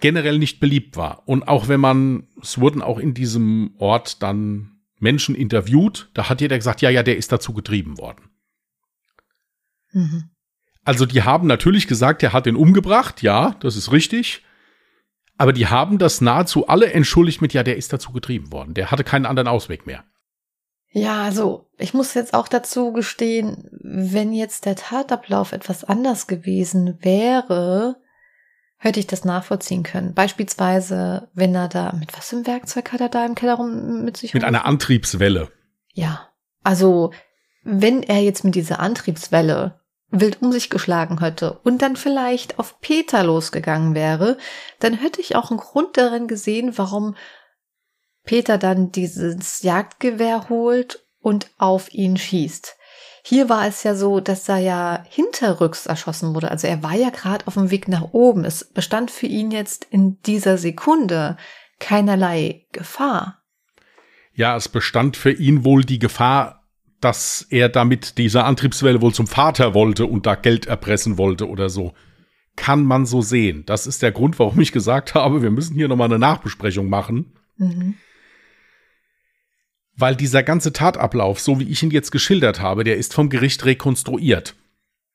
[0.00, 1.26] generell nicht beliebt war.
[1.28, 6.40] Und auch wenn man, es wurden auch in diesem Ort dann Menschen interviewt, da hat
[6.40, 8.30] jeder gesagt, ja, ja, der ist dazu getrieben worden.
[9.92, 10.30] Mhm.
[10.84, 14.42] Also die haben natürlich gesagt, er hat ihn umgebracht, ja, das ist richtig.
[15.40, 18.74] Aber die haben das nahezu alle entschuldigt mit, ja, der ist dazu getrieben worden.
[18.74, 20.04] Der hatte keinen anderen Ausweg mehr.
[20.90, 26.98] Ja, also ich muss jetzt auch dazu gestehen, wenn jetzt der Tatablauf etwas anders gewesen
[27.00, 27.96] wäre,
[28.76, 30.12] hätte ich das nachvollziehen können.
[30.12, 34.04] Beispielsweise, wenn er da, mit was für einem Werkzeug hat er da im Keller rum
[34.04, 34.34] mit sich?
[34.34, 35.48] Mit einer Antriebswelle.
[35.94, 36.28] Ja.
[36.64, 37.14] Also,
[37.64, 39.79] wenn er jetzt mit dieser Antriebswelle
[40.10, 44.38] wild um sich geschlagen hätte und dann vielleicht auf Peter losgegangen wäre,
[44.80, 47.16] dann hätte ich auch einen Grund darin gesehen, warum
[48.24, 52.76] Peter dann dieses Jagdgewehr holt und auf ihn schießt.
[53.22, 56.50] Hier war es ja so, dass er ja hinterrücks erschossen wurde.
[56.50, 58.44] Also er war ja gerade auf dem Weg nach oben.
[58.44, 61.36] Es bestand für ihn jetzt in dieser Sekunde
[61.78, 63.42] keinerlei Gefahr.
[64.32, 66.59] Ja, es bestand für ihn wohl die Gefahr,
[67.00, 71.68] dass er damit dieser Antriebswelle wohl zum Vater wollte und da Geld erpressen wollte oder
[71.68, 71.94] so.
[72.56, 73.64] Kann man so sehen.
[73.66, 77.32] Das ist der Grund, warum ich gesagt habe, wir müssen hier nochmal eine Nachbesprechung machen.
[77.56, 77.94] Mhm
[80.00, 83.64] weil dieser ganze Tatablauf, so wie ich ihn jetzt geschildert habe, der ist vom Gericht
[83.64, 84.56] rekonstruiert.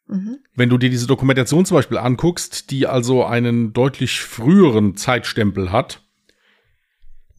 [0.08, 0.40] Mhm.
[0.54, 6.04] Wenn du dir diese Dokumentation zum Beispiel anguckst, die also einen deutlich früheren Zeitstempel hat,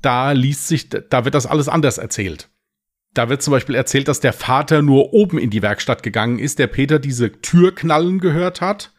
[0.02, 2.48] da liest sich, da wird das alles anders erzählt.
[3.16, 6.58] Da wird zum Beispiel erzählt, dass der Vater nur oben in die Werkstatt gegangen ist,
[6.58, 8.92] der Peter diese Türknallen gehört hat,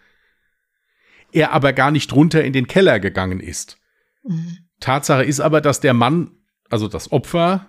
[1.31, 3.77] er aber gar nicht runter in den Keller gegangen ist.
[4.23, 4.57] Mhm.
[4.79, 6.31] Tatsache ist aber, dass der Mann,
[6.67, 7.67] also das Opfer,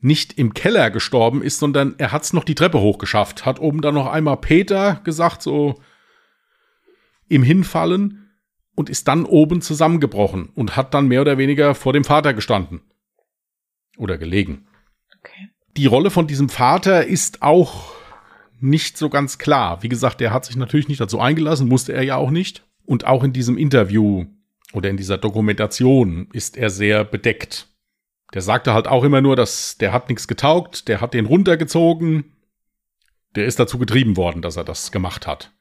[0.00, 3.46] nicht im Keller gestorben ist, sondern er hat es noch die Treppe hochgeschafft.
[3.46, 5.80] Hat oben dann noch einmal Peter gesagt, so
[7.28, 8.18] im Hinfallen.
[8.74, 12.80] und ist dann oben zusammengebrochen und hat dann mehr oder weniger vor dem Vater gestanden.
[13.98, 14.66] Oder gelegen.
[15.18, 15.51] Okay.
[15.76, 17.92] Die Rolle von diesem Vater ist auch
[18.60, 19.82] nicht so ganz klar.
[19.82, 22.64] Wie gesagt, der hat sich natürlich nicht dazu eingelassen, musste er ja auch nicht.
[22.84, 24.26] Und auch in diesem Interview
[24.72, 27.68] oder in dieser Dokumentation ist er sehr bedeckt.
[28.34, 32.32] Der sagte halt auch immer nur, dass der hat nichts getaugt, der hat den runtergezogen.
[33.34, 35.52] Der ist dazu getrieben worden, dass er das gemacht hat.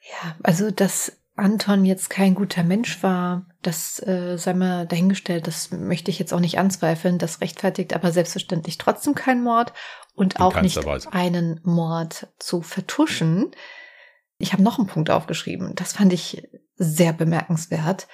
[0.00, 5.70] Ja, also dass Anton jetzt kein guter Mensch war, das äh, sei mal dahingestellt, das
[5.70, 7.18] möchte ich jetzt auch nicht anzweifeln.
[7.18, 9.72] Das rechtfertigt aber selbstverständlich trotzdem keinen Mord
[10.14, 11.12] und In auch nicht Weise.
[11.12, 13.50] einen Mord zu vertuschen.
[14.38, 18.08] Ich habe noch einen Punkt aufgeschrieben, das fand ich sehr bemerkenswert.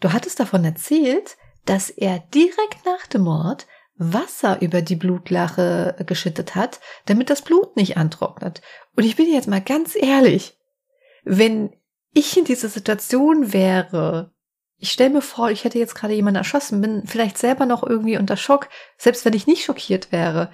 [0.00, 6.54] Du hattest davon erzählt, dass er direkt nach dem Mord Wasser über die Blutlache geschüttet
[6.54, 8.62] hat, damit das Blut nicht antrocknet.
[8.96, 10.58] Und ich bin jetzt mal ganz ehrlich,
[11.22, 11.70] wenn
[12.12, 14.32] ich in dieser Situation wäre,
[14.78, 18.16] ich stelle mir vor, ich hätte jetzt gerade jemanden erschossen, bin vielleicht selber noch irgendwie
[18.16, 20.50] unter Schock, selbst wenn ich nicht schockiert wäre.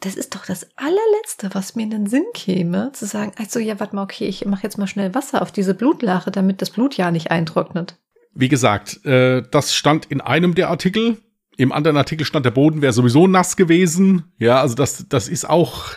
[0.00, 3.78] Das ist doch das allerletzte, was mir in den Sinn käme, zu sagen, also ja,
[3.78, 6.96] warte mal, okay, ich mache jetzt mal schnell Wasser auf diese Blutlache, damit das Blut
[6.96, 7.96] ja nicht eintrocknet.
[8.34, 11.18] Wie gesagt, äh, das stand in einem der Artikel.
[11.56, 14.32] Im anderen Artikel stand, der Boden wäre sowieso nass gewesen.
[14.38, 15.92] Ja, also das, das ist auch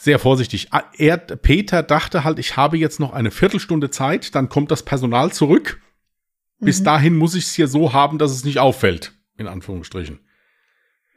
[0.00, 0.68] sehr vorsichtig.
[0.70, 4.82] Ah, er, Peter dachte halt, ich habe jetzt noch eine Viertelstunde Zeit, dann kommt das
[4.82, 5.82] Personal zurück.
[6.58, 6.84] Bis mhm.
[6.84, 10.20] dahin muss ich es hier so haben, dass es nicht auffällt, in Anführungsstrichen.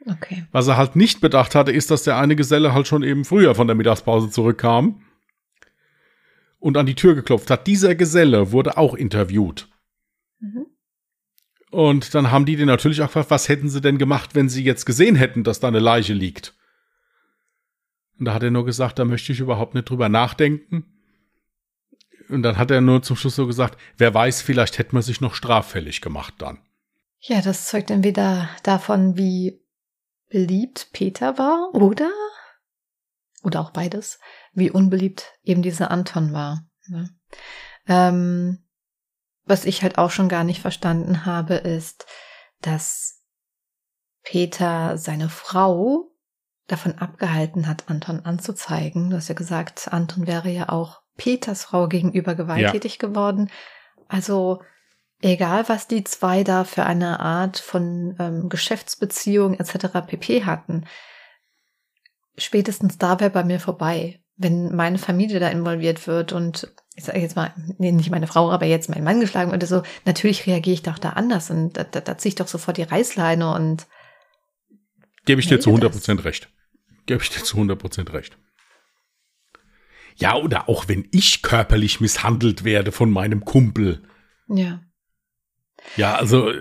[0.06, 0.44] Okay.
[0.52, 3.54] Was er halt nicht bedacht hatte, ist, dass der eine Geselle halt schon eben früher
[3.54, 5.02] von der Mittagspause zurückkam
[6.58, 7.66] und an die Tür geklopft hat.
[7.66, 9.68] Dieser Geselle wurde auch interviewt.
[10.40, 10.66] Mhm.
[11.70, 14.62] Und dann haben die den natürlich auch gefragt, was hätten sie denn gemacht, wenn sie
[14.62, 16.54] jetzt gesehen hätten, dass da eine Leiche liegt?
[18.18, 20.84] Und da hat er nur gesagt, da möchte ich überhaupt nicht drüber nachdenken.
[22.28, 25.20] Und dann hat er nur zum Schluss so gesagt, wer weiß, vielleicht hätte man sich
[25.20, 26.58] noch straffällig gemacht dann.
[27.20, 29.62] Ja, das zeugt entweder davon, wie
[30.30, 32.10] beliebt Peter war, oder?
[33.42, 34.18] Oder auch beides,
[34.52, 36.66] wie unbeliebt eben dieser Anton war.
[36.86, 37.10] Ne?
[37.86, 38.64] Ähm,
[39.44, 42.06] was ich halt auch schon gar nicht verstanden habe, ist,
[42.60, 43.22] dass
[44.22, 46.13] Peter seine Frau
[46.66, 49.10] davon abgehalten hat, Anton anzuzeigen.
[49.10, 53.08] Du hast ja gesagt, Anton wäre ja auch Peters Frau gegenüber gewalttätig ja.
[53.08, 53.50] geworden.
[54.08, 54.62] Also
[55.20, 60.06] egal, was die zwei da für eine Art von ähm, Geschäftsbeziehung etc.
[60.06, 60.86] pp hatten,
[62.36, 64.20] spätestens da wäre bei mir vorbei.
[64.36, 68.50] Wenn meine Familie da involviert wird und ich sage jetzt mal, nee, nicht meine Frau,
[68.50, 71.84] aber jetzt mein Mann geschlagen wird, so, natürlich reagiere ich doch da anders und da,
[71.84, 73.86] da, da ziehe ich doch sofort die Reißleine und
[75.24, 76.48] Gebe ich dir zu 100% recht.
[77.06, 78.38] Gebe ich dir zu 100% recht.
[80.16, 84.02] Ja, oder auch wenn ich körperlich misshandelt werde von meinem Kumpel.
[84.48, 84.80] Ja.
[85.96, 86.52] Ja, also.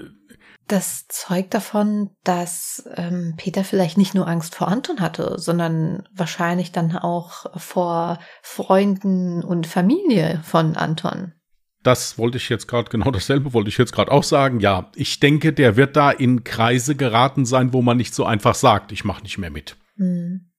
[0.67, 6.71] Das zeugt davon, dass ähm, Peter vielleicht nicht nur Angst vor Anton hatte, sondern wahrscheinlich
[6.71, 11.33] dann auch vor Freunden und Familie von Anton.
[11.83, 14.61] Das wollte ich jetzt gerade, genau dasselbe wollte ich jetzt gerade auch sagen.
[14.61, 18.55] Ja, ich denke, der wird da in Kreise geraten sein, wo man nicht so einfach
[18.55, 19.75] sagt, ich mache nicht mehr mit.
[19.97, 20.49] Hm.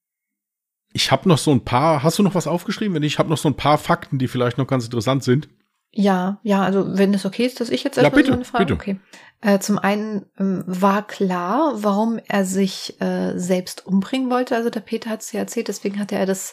[0.92, 2.94] Ich habe noch so ein paar, hast du noch was aufgeschrieben?
[2.94, 5.48] Wenn ich habe noch so ein paar Fakten, die vielleicht noch ganz interessant sind.
[5.90, 8.44] Ja, ja, also wenn es okay ist, dass ich jetzt erstmal ja, bitte, so eine
[8.44, 8.64] Frage.
[8.64, 8.74] Bitte.
[8.74, 9.00] Okay.
[9.40, 14.56] Äh, zum einen ähm, war klar, warum er sich äh, selbst umbringen wollte.
[14.56, 16.52] Also der Peter hat es ja erzählt, deswegen hatte er das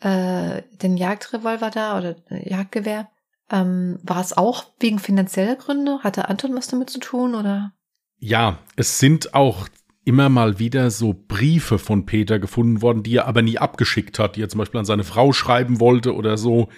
[0.00, 3.08] äh, den Jagdrevolver da oder äh, Jagdgewehr.
[3.50, 6.00] Ähm, war es auch wegen finanzieller Gründe?
[6.02, 7.72] Hatte Anton was damit zu tun oder?
[8.18, 9.68] Ja, es sind auch
[10.08, 14.36] immer mal wieder so Briefe von Peter gefunden worden, die er aber nie abgeschickt hat,
[14.36, 16.70] die er zum Beispiel an seine Frau schreiben wollte oder so,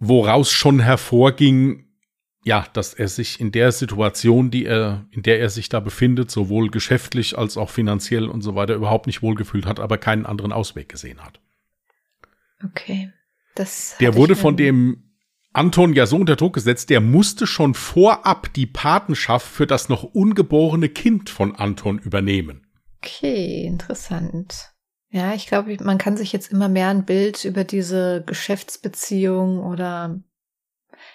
[0.00, 1.86] woraus schon hervorging,
[2.42, 6.32] ja, dass er sich in der Situation, die er, in der er sich da befindet,
[6.32, 10.50] sowohl geschäftlich als auch finanziell und so weiter, überhaupt nicht wohlgefühlt hat, aber keinen anderen
[10.50, 11.38] Ausweg gesehen hat.
[12.64, 13.12] Okay.
[13.54, 15.09] Das der wurde von dem
[15.52, 20.04] Anton ja so unter Druck gesetzt, der musste schon vorab die Patenschaft für das noch
[20.04, 22.66] ungeborene Kind von Anton übernehmen.
[23.02, 24.70] Okay, interessant.
[25.08, 30.20] Ja, ich glaube, man kann sich jetzt immer mehr ein Bild über diese Geschäftsbeziehung oder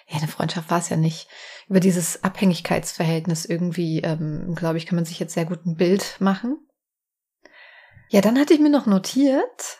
[0.08, 1.28] ja, eine Freundschaft war es ja nicht,
[1.68, 6.16] über dieses Abhängigkeitsverhältnis irgendwie, ähm, glaube ich, kann man sich jetzt sehr gut ein Bild
[6.20, 6.58] machen.
[8.10, 9.78] Ja, dann hatte ich mir noch notiert,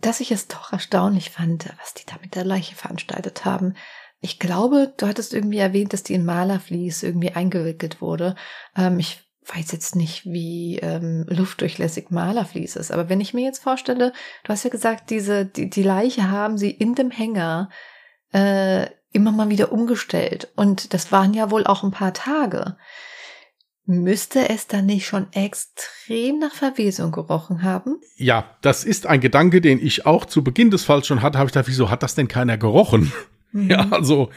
[0.00, 3.74] dass ich es doch erstaunlich fand, was die da mit der Leiche veranstaltet haben.
[4.20, 8.34] Ich glaube, du hattest irgendwie erwähnt, dass die in Malerflies irgendwie eingewickelt wurde.
[8.76, 13.62] Ähm, ich weiß jetzt nicht, wie ähm, luftdurchlässig Malerflies ist, aber wenn ich mir jetzt
[13.62, 14.12] vorstelle,
[14.44, 17.70] du hast ja gesagt, diese, die, die Leiche haben sie in dem Hänger
[18.32, 20.48] äh, immer mal wieder umgestellt.
[20.54, 22.76] Und das waren ja wohl auch ein paar Tage.
[23.90, 27.96] Müsste es dann nicht schon extrem nach Verwesung gerochen haben?
[28.16, 31.38] Ja, das ist ein Gedanke, den ich auch zu Beginn des Falls schon hatte.
[31.38, 33.10] Habe ich gedacht, wieso hat das denn keiner gerochen?
[33.52, 33.70] Mhm.
[33.70, 34.28] Ja, also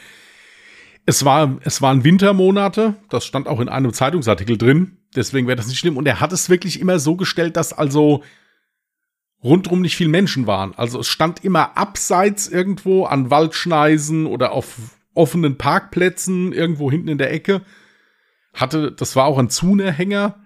[1.04, 2.94] es war, es waren Wintermonate.
[3.10, 4.96] Das stand auch in einem Zeitungsartikel drin.
[5.14, 5.98] Deswegen wäre das nicht schlimm.
[5.98, 8.22] Und er hat es wirklich immer so gestellt, dass also
[9.44, 10.72] rundrum nicht viel Menschen waren.
[10.78, 17.18] Also es stand immer abseits irgendwo an Waldschneisen oder auf offenen Parkplätzen irgendwo hinten in
[17.18, 17.60] der Ecke.
[18.52, 20.38] Hatte, das war auch ein Zunerhänger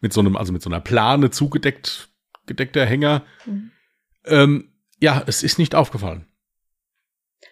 [0.00, 2.10] mit so einem, also mit so einer Plane zugedeckt,
[2.46, 3.22] gedeckter Hänger.
[3.46, 3.70] Mhm.
[4.24, 6.26] Ähm, ja, es ist nicht aufgefallen.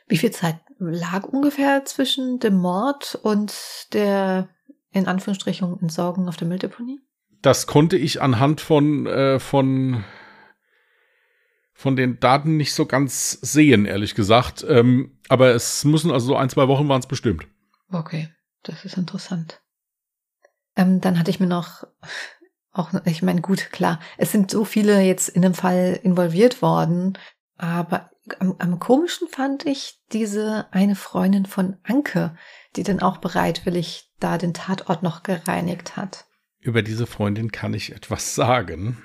[0.08, 3.54] Wie viel Zeit lag ungefähr zwischen dem Mord und
[3.92, 4.48] der
[4.90, 7.00] in Anführungsstrichen Entsorgung auf der Mülldeponie?
[7.42, 10.04] Das konnte ich anhand von, äh, von
[11.76, 14.64] von den Daten nicht so ganz sehen, ehrlich gesagt.
[14.66, 17.46] Ähm, aber es müssen also so ein, zwei Wochen waren es bestimmt.
[17.92, 18.30] Okay,
[18.62, 19.60] das ist interessant.
[20.76, 21.84] Ähm, dann hatte ich mir noch
[22.72, 27.18] auch, ich meine, gut, klar, es sind so viele jetzt in dem Fall involviert worden,
[27.56, 32.36] aber am, am komischen fand ich diese eine Freundin von Anke,
[32.76, 36.26] die dann auch bereitwillig da den Tatort noch gereinigt hat.
[36.60, 39.02] Über diese Freundin kann ich etwas sagen.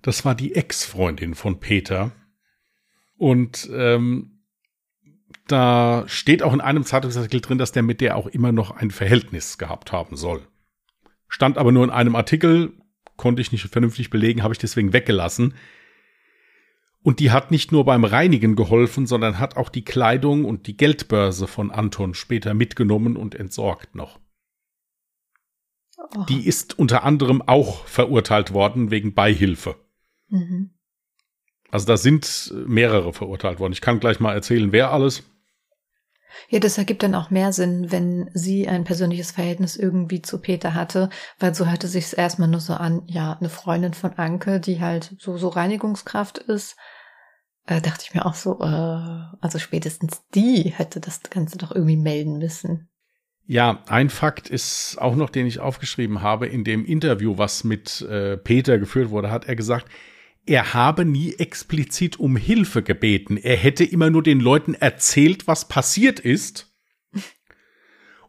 [0.00, 2.12] Das war die Ex-Freundin von Peter.
[3.16, 4.31] Und ähm,
[5.46, 8.90] da steht auch in einem Zeitungsartikel drin, dass der mit der auch immer noch ein
[8.90, 10.46] Verhältnis gehabt haben soll.
[11.28, 12.72] Stand aber nur in einem Artikel,
[13.16, 15.54] konnte ich nicht vernünftig belegen, habe ich deswegen weggelassen.
[17.02, 20.76] Und die hat nicht nur beim Reinigen geholfen, sondern hat auch die Kleidung und die
[20.76, 24.20] Geldbörse von Anton später mitgenommen und entsorgt noch.
[26.16, 26.24] Oh.
[26.28, 29.76] Die ist unter anderem auch verurteilt worden wegen Beihilfe.
[30.28, 30.70] Mhm.
[31.70, 33.72] Also da sind mehrere verurteilt worden.
[33.72, 35.24] Ich kann gleich mal erzählen, wer alles.
[36.48, 40.74] Ja, das ergibt dann auch mehr Sinn, wenn sie ein persönliches Verhältnis irgendwie zu Peter
[40.74, 44.60] hatte, weil so hörte sich es erstmal nur so an, ja, eine Freundin von Anke,
[44.60, 46.76] die halt so, so Reinigungskraft ist.
[47.66, 51.96] Äh, dachte ich mir auch so, äh, also spätestens die hätte das Ganze doch irgendwie
[51.96, 52.88] melden müssen.
[53.46, 56.46] Ja, ein Fakt ist auch noch, den ich aufgeschrieben habe.
[56.46, 59.86] In dem Interview, was mit äh, Peter geführt wurde, hat er gesagt,
[60.46, 63.36] er habe nie explizit um Hilfe gebeten.
[63.36, 66.72] Er hätte immer nur den Leuten erzählt, was passiert ist.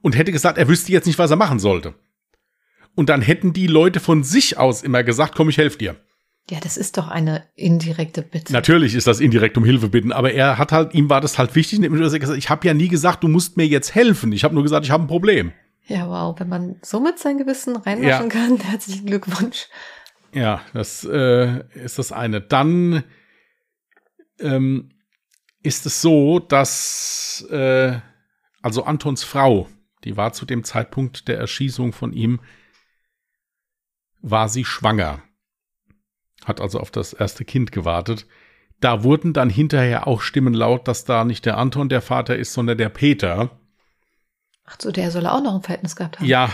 [0.01, 1.95] Und hätte gesagt, er wüsste jetzt nicht, was er machen sollte.
[2.95, 5.95] Und dann hätten die Leute von sich aus immer gesagt, komm, ich helfe dir.
[6.49, 8.51] Ja, das ist doch eine indirekte Bitte.
[8.51, 11.55] Natürlich ist das indirekt um Hilfe bitten, aber er hat halt, ihm war das halt
[11.55, 14.33] wichtig, ich habe ja nie gesagt, du musst mir jetzt helfen.
[14.33, 15.53] Ich habe nur gesagt, ich habe ein Problem.
[15.85, 18.35] Ja, wow, wenn man so mit seinem Gewissen reinwaschen ja.
[18.35, 19.67] kann, herzlichen Glückwunsch.
[20.33, 22.41] Ja, das äh, ist das eine.
[22.41, 23.03] Dann
[24.39, 24.89] ähm,
[25.61, 27.99] ist es so, dass äh,
[28.61, 29.67] also Antons Frau,
[30.03, 32.41] die war zu dem Zeitpunkt der Erschießung von ihm,
[34.21, 35.21] war sie schwanger.
[36.45, 38.25] Hat also auf das erste Kind gewartet.
[38.79, 42.53] Da wurden dann hinterher auch Stimmen laut, dass da nicht der Anton der Vater ist,
[42.53, 43.51] sondern der Peter.
[44.65, 46.25] Ach so, der soll auch noch ein Verhältnis gehabt haben.
[46.25, 46.49] Ja,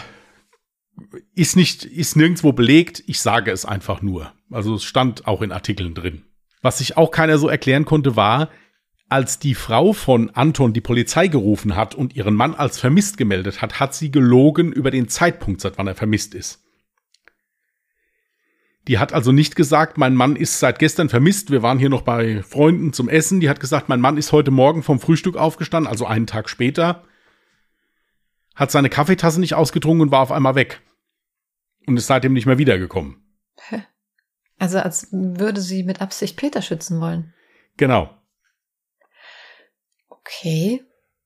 [1.35, 3.03] ist nicht, ist nirgendwo belegt.
[3.07, 4.33] Ich sage es einfach nur.
[4.51, 6.23] Also es stand auch in Artikeln drin.
[6.61, 8.49] Was sich auch keiner so erklären konnte, war,
[9.07, 13.61] als die Frau von Anton die Polizei gerufen hat und ihren Mann als vermisst gemeldet
[13.61, 16.63] hat, hat sie gelogen über den Zeitpunkt, seit wann er vermisst ist.
[18.87, 22.01] Die hat also nicht gesagt, mein Mann ist seit gestern vermisst, wir waren hier noch
[22.01, 23.39] bei Freunden zum Essen.
[23.39, 27.03] Die hat gesagt, mein Mann ist heute Morgen vom Frühstück aufgestanden, also einen Tag später,
[28.55, 30.81] hat seine Kaffeetasse nicht ausgetrunken und war auf einmal weg
[31.89, 33.23] und ist seitdem nicht mehr wiedergekommen.
[34.57, 37.33] Also als würde sie mit Absicht Peter schützen wollen.
[37.77, 38.09] Genau.
[40.09, 40.83] Okay.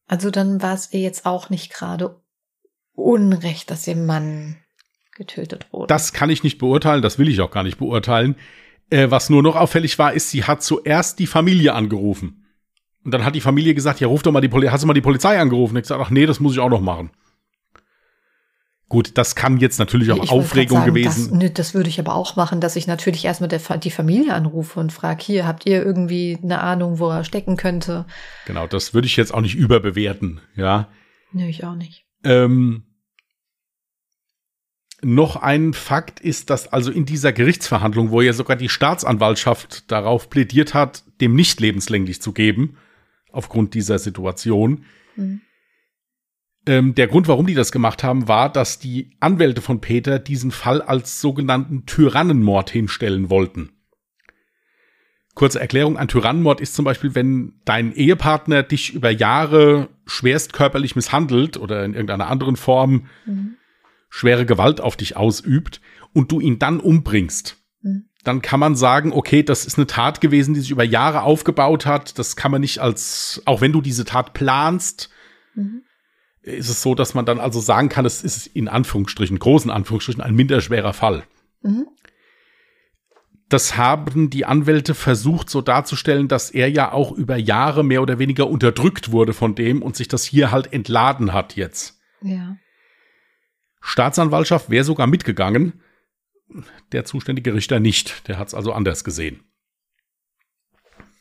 [0.08, 2.22] Also dann war es ihr jetzt auch nicht gerade
[2.94, 4.58] Unrecht, dass ihr Mann
[5.16, 5.88] getötet wurde.
[5.88, 8.36] Das kann ich nicht beurteilen, das will ich auch gar nicht beurteilen.
[8.92, 12.46] Äh, was nur noch auffällig war, ist, sie hat zuerst die Familie angerufen.
[13.04, 14.94] Und dann hat die Familie gesagt, ja, ruf doch mal die Polizei, hast du mal
[14.94, 15.76] die Polizei angerufen?
[15.76, 17.10] Ich gesagt, ach nee, das muss ich auch noch machen.
[18.94, 21.32] Gut, das kann jetzt natürlich auch ich Aufregung sagen, gewesen.
[21.32, 24.36] Das, ne, das würde ich aber auch machen, dass ich natürlich erstmal der, die Familie
[24.36, 28.06] anrufe und frage, hier, habt ihr irgendwie eine Ahnung, wo er stecken könnte?
[28.46, 30.90] Genau, das würde ich jetzt auch nicht überbewerten, ja.
[31.32, 32.06] Nö, ich auch nicht.
[32.24, 32.84] Ähm,
[35.02, 40.30] noch ein Fakt ist, dass also in dieser Gerichtsverhandlung, wo ja sogar die Staatsanwaltschaft darauf
[40.30, 42.78] plädiert hat, dem nicht lebenslänglich zu geben,
[43.32, 44.86] aufgrund dieser Situation,
[45.16, 45.42] mhm
[46.66, 50.52] Ähm, der Grund, warum die das gemacht haben, war, dass die Anwälte von Peter diesen
[50.52, 53.72] Fall als sogenannten Tyrannenmord hinstellen wollten.
[55.36, 60.96] Kurze Erklärung, ein Tyrannenmord ist zum Beispiel, wenn dein Ehepartner dich über Jahre schwerst körperlich
[60.96, 63.56] misshandelt oder in irgendeiner anderen Form mhm.
[64.10, 65.82] schwere Gewalt auf dich ausübt
[66.14, 67.58] und du ihn dann umbringst.
[67.82, 68.06] Mhm.
[68.24, 71.88] Dann kann man sagen, okay, das ist eine Tat gewesen, die sich über Jahre aufgebaut
[71.88, 72.20] hat.
[72.20, 75.10] Das kann man nicht als, auch wenn du diese Tat planst,
[75.56, 75.82] mhm.
[76.44, 80.22] Ist es so, dass man dann also sagen kann, es ist in Anführungsstrichen, großen Anführungsstrichen,
[80.22, 81.24] ein minderschwerer Fall.
[81.62, 81.88] Mhm
[83.54, 88.18] das haben die Anwälte versucht so darzustellen, dass er ja auch über Jahre mehr oder
[88.18, 92.00] weniger unterdrückt wurde von dem und sich das hier halt entladen hat jetzt.
[92.22, 92.58] Ja.
[93.80, 95.82] Staatsanwaltschaft wäre sogar mitgegangen,
[96.94, 98.28] der zuständige Richter nicht.
[98.28, 99.44] Der hat es also anders gesehen.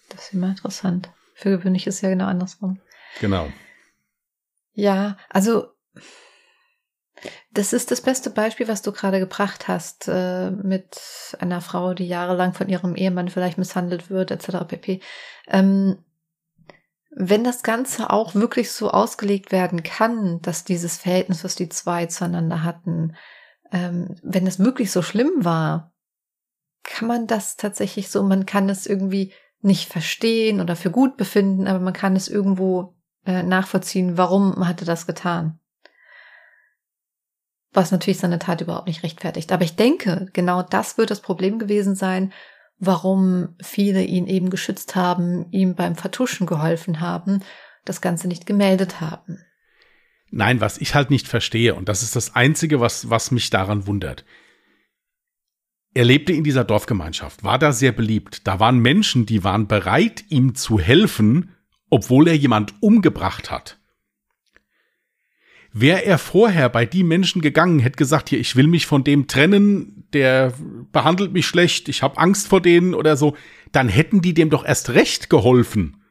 [0.08, 1.10] Das ist immer interessant.
[1.34, 2.80] Für gewöhnlich ist es ja genau andersrum.
[3.20, 3.52] Genau.
[4.74, 5.68] Ja, also
[7.52, 10.98] das ist das beste Beispiel, was du gerade gebracht hast, äh, mit
[11.38, 14.64] einer Frau, die jahrelang von ihrem Ehemann vielleicht misshandelt wird, etc.
[14.66, 15.00] pp.
[15.48, 15.98] Ähm,
[17.14, 22.06] wenn das Ganze auch wirklich so ausgelegt werden kann, dass dieses Verhältnis, was die zwei
[22.06, 23.16] zueinander hatten,
[23.70, 25.92] ähm, wenn es wirklich so schlimm war,
[26.82, 31.68] kann man das tatsächlich so, man kann es irgendwie nicht verstehen oder für gut befinden,
[31.68, 32.96] aber man kann es irgendwo
[33.26, 35.58] äh, nachvollziehen, warum hatte das getan
[37.72, 39.50] was natürlich seine Tat überhaupt nicht rechtfertigt.
[39.52, 42.32] Aber ich denke, genau das wird das Problem gewesen sein,
[42.78, 47.40] warum viele ihn eben geschützt haben, ihm beim Vertuschen geholfen haben,
[47.84, 49.38] das Ganze nicht gemeldet haben.
[50.30, 53.86] Nein, was ich halt nicht verstehe, und das ist das Einzige, was, was mich daran
[53.86, 54.24] wundert.
[55.94, 58.46] Er lebte in dieser Dorfgemeinschaft, war da sehr beliebt.
[58.46, 61.51] Da waren Menschen, die waren bereit, ihm zu helfen,
[61.92, 63.78] obwohl er jemand umgebracht hat.
[65.74, 69.26] Wäre er vorher bei die Menschen gegangen, hätte gesagt, hier, ich will mich von dem
[69.26, 70.54] trennen, der
[70.90, 73.36] behandelt mich schlecht, ich habe Angst vor denen oder so,
[73.72, 76.02] dann hätten die dem doch erst recht geholfen.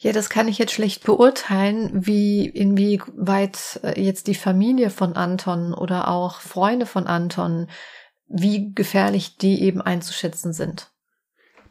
[0.00, 5.74] Ja, das kann ich jetzt schlecht beurteilen, wie inwieweit äh, jetzt die Familie von Anton
[5.74, 7.68] oder auch Freunde von Anton,
[8.26, 10.90] wie gefährlich die eben einzuschätzen sind.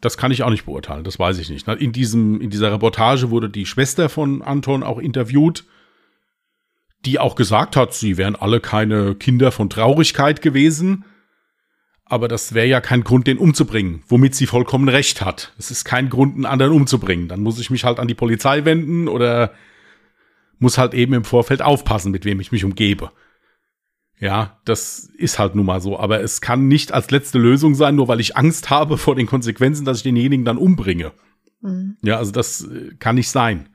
[0.01, 1.67] Das kann ich auch nicht beurteilen, das weiß ich nicht.
[1.67, 5.65] In diesem, in dieser Reportage wurde die Schwester von Anton auch interviewt
[7.05, 11.05] die auch gesagt hat, sie wären alle keine Kinder von Traurigkeit gewesen.
[12.05, 15.53] Aber das wäre ja kein Grund, den umzubringen, womit sie vollkommen recht hat.
[15.59, 17.27] Es ist kein Grund, einen anderen umzubringen.
[17.27, 19.53] Dann muss ich mich halt an die Polizei wenden oder
[20.57, 23.11] muss halt eben im Vorfeld aufpassen, mit wem ich mich umgebe.
[24.19, 25.97] Ja, das ist halt nun mal so.
[25.97, 29.27] Aber es kann nicht als letzte Lösung sein, nur weil ich Angst habe vor den
[29.27, 31.13] Konsequenzen, dass ich denjenigen dann umbringe.
[31.61, 31.97] Mhm.
[32.01, 33.69] Ja, also das äh, kann nicht sein.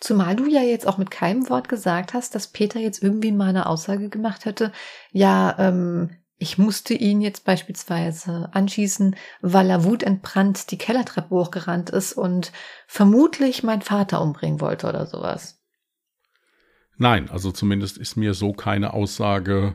[0.00, 3.48] Zumal du ja jetzt auch mit keinem Wort gesagt hast, dass Peter jetzt irgendwie mal
[3.48, 4.72] eine Aussage gemacht hätte,
[5.12, 12.14] ja, ähm, ich musste ihn jetzt beispielsweise anschießen, weil er wutentbrannt die Kellertreppe hochgerannt ist
[12.14, 12.50] und
[12.88, 15.61] vermutlich meinen Vater umbringen wollte oder sowas.
[17.02, 19.74] Nein, also zumindest ist mir so keine Aussage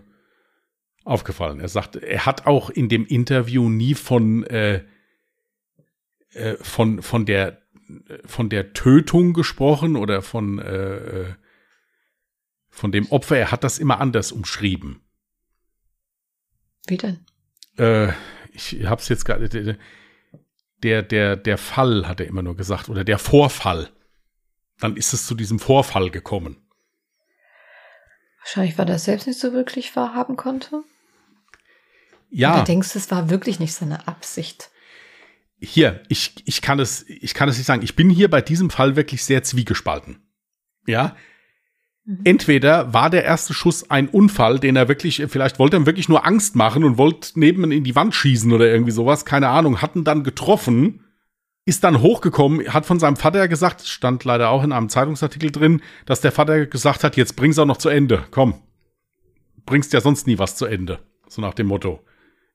[1.04, 1.60] aufgefallen.
[1.60, 4.86] Er sagt, er hat auch in dem Interview nie von, äh,
[6.32, 7.62] äh, von, von der
[8.26, 11.34] von der Tötung gesprochen oder von, äh, äh,
[12.70, 13.38] von dem Opfer.
[13.38, 15.02] Er hat das immer anders umschrieben.
[16.88, 17.26] Wie denn?
[17.78, 18.14] Äh,
[18.54, 19.78] ich hab's jetzt gerade.
[20.82, 23.90] Der, der, der Fall hat er immer nur gesagt oder der Vorfall.
[24.80, 26.67] Dann ist es zu diesem Vorfall gekommen.
[28.48, 30.84] Wahrscheinlich, weil er selbst nicht so wirklich wahrhaben konnte.
[32.30, 32.56] Ja.
[32.56, 34.70] Oder denkst du, es war wirklich nicht seine Absicht?
[35.60, 37.82] hier, ich, ich kann es, ich kann es nicht sagen.
[37.84, 40.20] Ich bin hier bei diesem Fall wirklich sehr zwiegespalten.
[40.86, 41.16] Ja.
[42.06, 42.22] Mhm.
[42.24, 46.10] Entweder war der erste Schuss ein Unfall, den er wirklich, vielleicht wollte er ihm wirklich
[46.10, 49.82] nur Angst machen und wollte neben in die Wand schießen oder irgendwie sowas, keine Ahnung,
[49.82, 51.04] hatten dann getroffen,
[51.68, 55.82] ist dann hochgekommen, hat von seinem Vater gesagt, stand leider auch in einem Zeitungsartikel drin,
[56.06, 58.62] dass der Vater gesagt hat, jetzt bring's auch noch zu Ende, komm.
[59.66, 61.00] Bringst ja sonst nie was zu Ende.
[61.28, 62.00] So nach dem Motto.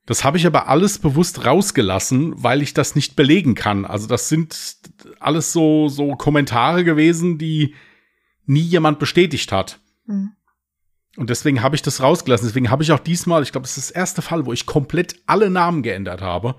[0.07, 3.85] Das habe ich aber alles bewusst rausgelassen, weil ich das nicht belegen kann.
[3.85, 4.77] Also das sind
[5.19, 7.75] alles so, so Kommentare gewesen, die
[8.47, 9.79] nie jemand bestätigt hat.
[10.07, 10.31] Mhm.
[11.17, 12.47] Und deswegen habe ich das rausgelassen.
[12.47, 15.17] Deswegen habe ich auch diesmal, ich glaube, es ist das erste Fall, wo ich komplett
[15.27, 16.55] alle Namen geändert habe.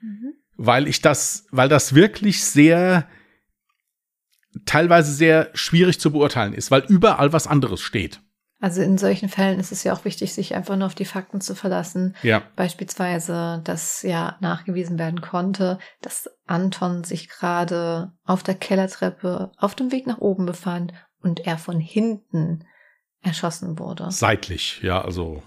[0.00, 0.34] Mhm.
[0.56, 3.06] Weil ich das, weil das wirklich sehr,
[4.64, 8.20] teilweise sehr schwierig zu beurteilen ist, weil überall was anderes steht.
[8.58, 11.42] Also in solchen Fällen ist es ja auch wichtig, sich einfach nur auf die Fakten
[11.42, 12.16] zu verlassen.
[12.22, 12.42] Ja.
[12.56, 19.92] Beispielsweise, dass ja nachgewiesen werden konnte, dass Anton sich gerade auf der Kellertreppe auf dem
[19.92, 22.64] Weg nach oben befand und er von hinten
[23.20, 24.10] erschossen wurde.
[24.10, 25.42] Seitlich, ja, also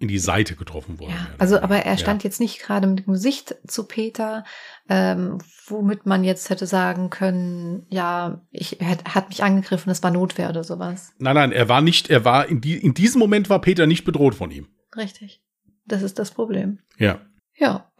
[0.00, 1.12] in die Seite getroffen worden.
[1.12, 2.28] Ja, also aber er stand ja.
[2.28, 4.44] jetzt nicht gerade mit dem Gesicht zu Peter,
[4.88, 10.10] ähm, womit man jetzt hätte sagen können, ja, ich er hat mich angegriffen, es war
[10.10, 11.12] Notwehr oder sowas.
[11.18, 14.04] Nein, nein, er war nicht, er war in, die, in diesem Moment war Peter nicht
[14.04, 14.68] bedroht von ihm.
[14.96, 15.42] Richtig.
[15.84, 16.78] Das ist das Problem.
[16.96, 17.20] Ja.
[17.54, 17.92] Ja.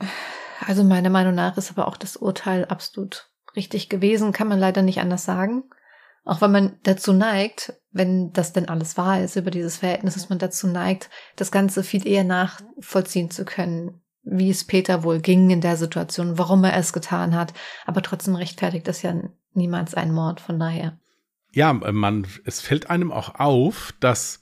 [0.66, 4.80] Also meiner Meinung nach ist aber auch das Urteil absolut richtig gewesen, kann man leider
[4.80, 5.64] nicht anders sagen.
[6.24, 10.28] Auch wenn man dazu neigt, wenn das denn alles wahr ist über dieses Verhältnis, dass
[10.28, 15.50] man dazu neigt, das Ganze viel eher nachvollziehen zu können, wie es Peter wohl ging
[15.50, 17.54] in der Situation, warum er es getan hat.
[17.86, 19.14] Aber trotzdem rechtfertigt das ja
[19.54, 20.98] niemals einen Mord, von daher.
[21.52, 24.40] Ja, man, es fällt einem auch auf, dass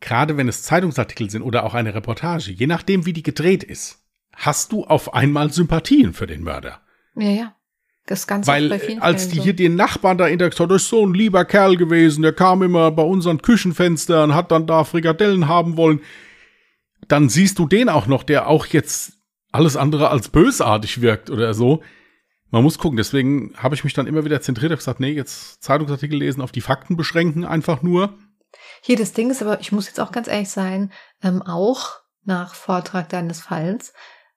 [0.00, 4.04] gerade wenn es Zeitungsartikel sind oder auch eine Reportage, je nachdem, wie die gedreht ist,
[4.34, 6.80] hast du auf einmal Sympathien für den Mörder.
[7.16, 7.56] Ja, ja.
[8.06, 9.44] Das Ganze Weil als die so.
[9.44, 12.62] hier den Nachbarn da interviewt hat, das ist so ein lieber Kerl gewesen, der kam
[12.62, 16.00] immer bei unseren Küchenfenstern, hat dann da Frikadellen haben wollen.
[17.06, 19.12] Dann siehst du den auch noch, der auch jetzt
[19.52, 21.82] alles andere als bösartig wirkt oder so.
[22.50, 25.62] Man muss gucken, deswegen habe ich mich dann immer wieder zentriert, habe gesagt, nee, jetzt
[25.62, 28.18] Zeitungsartikel lesen, auf die Fakten beschränken, einfach nur.
[28.82, 30.92] Hier, das Ding ist aber, ich muss jetzt auch ganz ehrlich sein,
[31.22, 33.94] ähm, auch nach Vortrag deines Falls,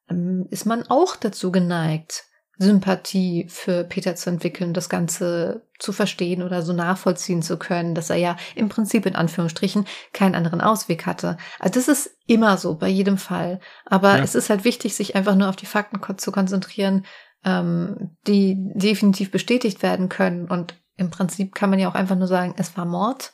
[0.10, 2.26] ähm, ist man auch dazu geneigt,
[2.58, 8.10] Sympathie für Peter zu entwickeln, das Ganze zu verstehen oder so nachvollziehen zu können, dass
[8.10, 11.38] er ja im Prinzip in Anführungsstrichen keinen anderen Ausweg hatte.
[11.60, 13.60] Also das ist immer so bei jedem Fall.
[13.86, 14.24] Aber ja.
[14.24, 17.06] es ist halt wichtig, sich einfach nur auf die Fakten zu konzentrieren,
[17.44, 20.48] ähm, die definitiv bestätigt werden können.
[20.48, 23.34] Und im Prinzip kann man ja auch einfach nur sagen, es war Mord,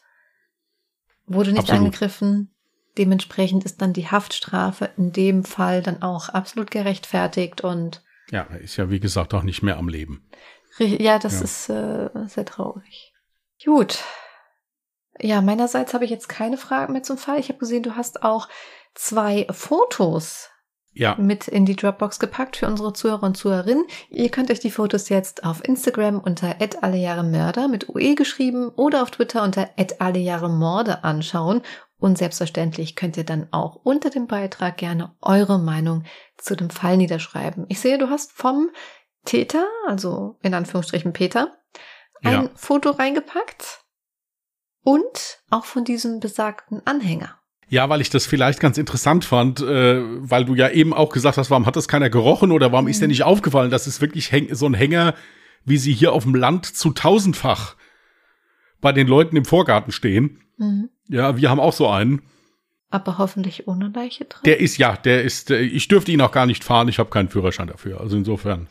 [1.27, 1.85] wurde nicht Absolut.
[1.85, 2.55] angegriffen.
[2.97, 8.01] Dementsprechend ist dann die Haftstrafe in dem Fall dann auch absolut gerechtfertigt und
[8.31, 10.27] ja, er ist ja wie gesagt auch nicht mehr am Leben.
[10.79, 11.41] Ja, das ja.
[11.41, 13.13] ist äh, sehr traurig.
[13.63, 13.99] Gut.
[15.19, 17.39] Ja, meinerseits habe ich jetzt keine Fragen mehr zum Fall.
[17.39, 18.47] Ich habe gesehen, du hast auch
[18.95, 20.49] zwei Fotos
[20.93, 21.15] ja.
[21.15, 23.85] mit in die Dropbox gepackt für unsere Zuhörer und Zuhörerinnen.
[24.09, 29.11] Ihr könnt euch die Fotos jetzt auf Instagram unter @allejahremörder mit UE geschrieben oder auf
[29.11, 29.69] Twitter unter
[29.99, 31.61] @allejahremorde anschauen
[32.01, 36.03] und selbstverständlich könnt ihr dann auch unter dem Beitrag gerne eure Meinung
[36.35, 37.65] zu dem Fall niederschreiben.
[37.69, 38.71] Ich sehe, du hast vom
[39.23, 41.55] Täter, also in Anführungsstrichen Peter,
[42.23, 42.49] ein ja.
[42.55, 43.83] Foto reingepackt
[44.83, 47.37] und auch von diesem besagten Anhänger.
[47.69, 51.37] Ja, weil ich das vielleicht ganz interessant fand, äh, weil du ja eben auch gesagt
[51.37, 52.91] hast, warum hat das keiner gerochen oder warum mhm.
[52.91, 55.13] ist dir nicht aufgefallen, dass es wirklich so ein Hänger,
[55.65, 57.75] wie sie hier auf dem Land zu tausendfach
[58.81, 60.41] bei den Leuten im Vorgarten stehen.
[60.57, 60.89] Mhm.
[61.11, 62.21] Ja, wir haben auch so einen.
[62.89, 64.41] Aber hoffentlich ohne Leiche drin.
[64.45, 67.09] Der ist, ja, der ist, äh, ich dürfte ihn auch gar nicht fahren, ich habe
[67.09, 67.99] keinen Führerschein dafür.
[67.99, 68.67] Also insofern.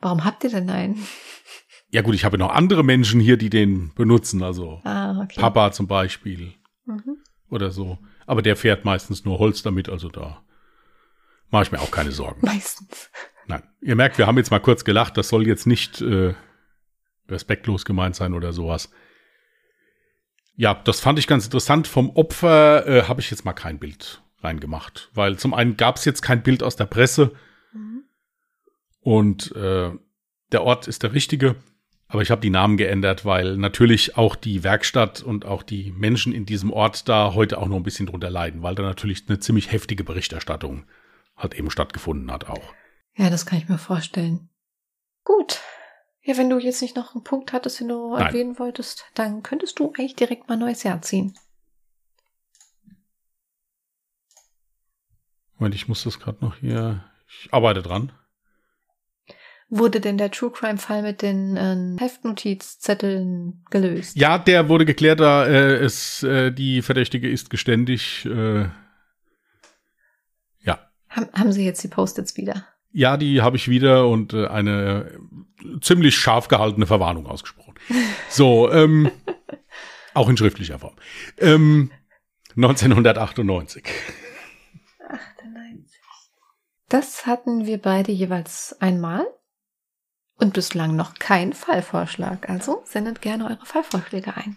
[0.00, 1.06] Warum habt ihr denn einen?
[1.90, 5.40] Ja gut, ich habe noch andere Menschen hier, die den benutzen, also ah, okay.
[5.40, 6.54] Papa zum Beispiel
[6.86, 7.18] mhm.
[7.50, 7.98] oder so.
[8.26, 10.42] Aber der fährt meistens nur Holz damit, also da
[11.50, 12.40] mache ich mir auch keine Sorgen.
[12.44, 13.10] Meistens.
[13.46, 16.34] Nein, ihr merkt, wir haben jetzt mal kurz gelacht, das soll jetzt nicht äh,
[17.28, 18.90] respektlos gemeint sein oder sowas.
[20.56, 21.86] Ja, das fand ich ganz interessant.
[21.88, 26.04] Vom Opfer äh, habe ich jetzt mal kein Bild reingemacht, weil zum einen gab es
[26.04, 27.32] jetzt kein Bild aus der Presse
[27.72, 28.04] mhm.
[29.00, 29.90] und äh,
[30.52, 31.56] der Ort ist der richtige,
[32.06, 36.32] aber ich habe die Namen geändert, weil natürlich auch die Werkstatt und auch die Menschen
[36.32, 39.40] in diesem Ort da heute auch noch ein bisschen drunter leiden, weil da natürlich eine
[39.40, 40.84] ziemlich heftige Berichterstattung
[41.36, 42.74] halt eben stattgefunden hat auch.
[43.16, 44.48] Ja, das kann ich mir vorstellen.
[45.24, 45.60] Gut,
[46.24, 48.26] ja, wenn du jetzt nicht noch einen Punkt hattest, den du Nein.
[48.26, 51.34] erwähnen wolltest, dann könntest du eigentlich direkt mal ein neues Jahr ziehen.
[55.58, 57.04] Moment, ich muss das gerade noch hier.
[57.28, 58.12] Ich arbeite dran.
[59.68, 64.16] Wurde denn der True Crime Fall mit den äh, Heftnotizzetteln gelöst?
[64.16, 68.24] Ja, der wurde geklärt, da äh, ist äh, die Verdächtige ist geständig.
[68.24, 68.68] Äh,
[70.60, 70.90] ja.
[71.08, 72.66] Haben, haben Sie jetzt die Post-its wieder?
[72.96, 75.18] Ja, die habe ich wieder und äh, eine
[75.80, 77.74] ziemlich scharf gehaltene Verwarnung ausgesprochen.
[78.30, 79.10] So, ähm,
[80.14, 80.94] auch in schriftlicher Form.
[81.38, 81.92] Ähm,
[82.56, 83.84] 1998.
[85.08, 86.00] 98.
[86.88, 89.26] Das hatten wir beide jeweils einmal
[90.36, 92.48] und bislang noch kein Fallvorschlag.
[92.48, 94.56] Also sendet gerne eure Fallvorschläge ein.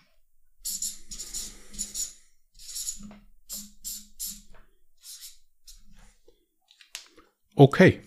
[7.56, 8.02] Okay.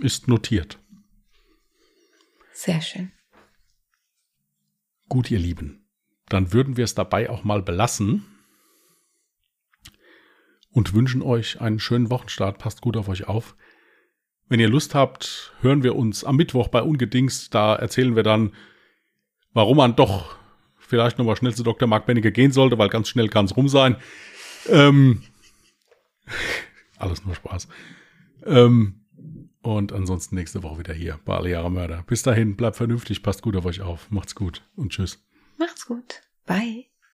[0.00, 0.78] Ist notiert.
[2.52, 3.12] Sehr schön.
[5.08, 5.86] Gut, ihr Lieben.
[6.28, 8.24] Dann würden wir es dabei auch mal belassen
[10.70, 12.58] und wünschen euch einen schönen Wochenstart.
[12.58, 13.56] Passt gut auf euch auf.
[14.48, 17.54] Wenn ihr Lust habt, hören wir uns am Mittwoch bei Ungedingst.
[17.54, 18.52] Da erzählen wir dann,
[19.52, 20.36] warum man doch
[20.78, 21.88] vielleicht nochmal schnell zu Dr.
[21.88, 23.96] Mark Benecke gehen sollte, weil ganz schnell kann es rum sein.
[24.68, 25.22] Ähm,
[26.98, 27.68] alles nur Spaß.
[28.44, 29.05] Ähm,
[29.66, 32.04] und ansonsten nächste Woche wieder hier bei Alle Jahre Mörder.
[32.06, 34.10] Bis dahin, bleibt vernünftig, passt gut auf euch auf.
[34.10, 35.24] Macht's gut und tschüss.
[35.58, 36.22] Macht's gut.
[36.46, 36.86] Bye.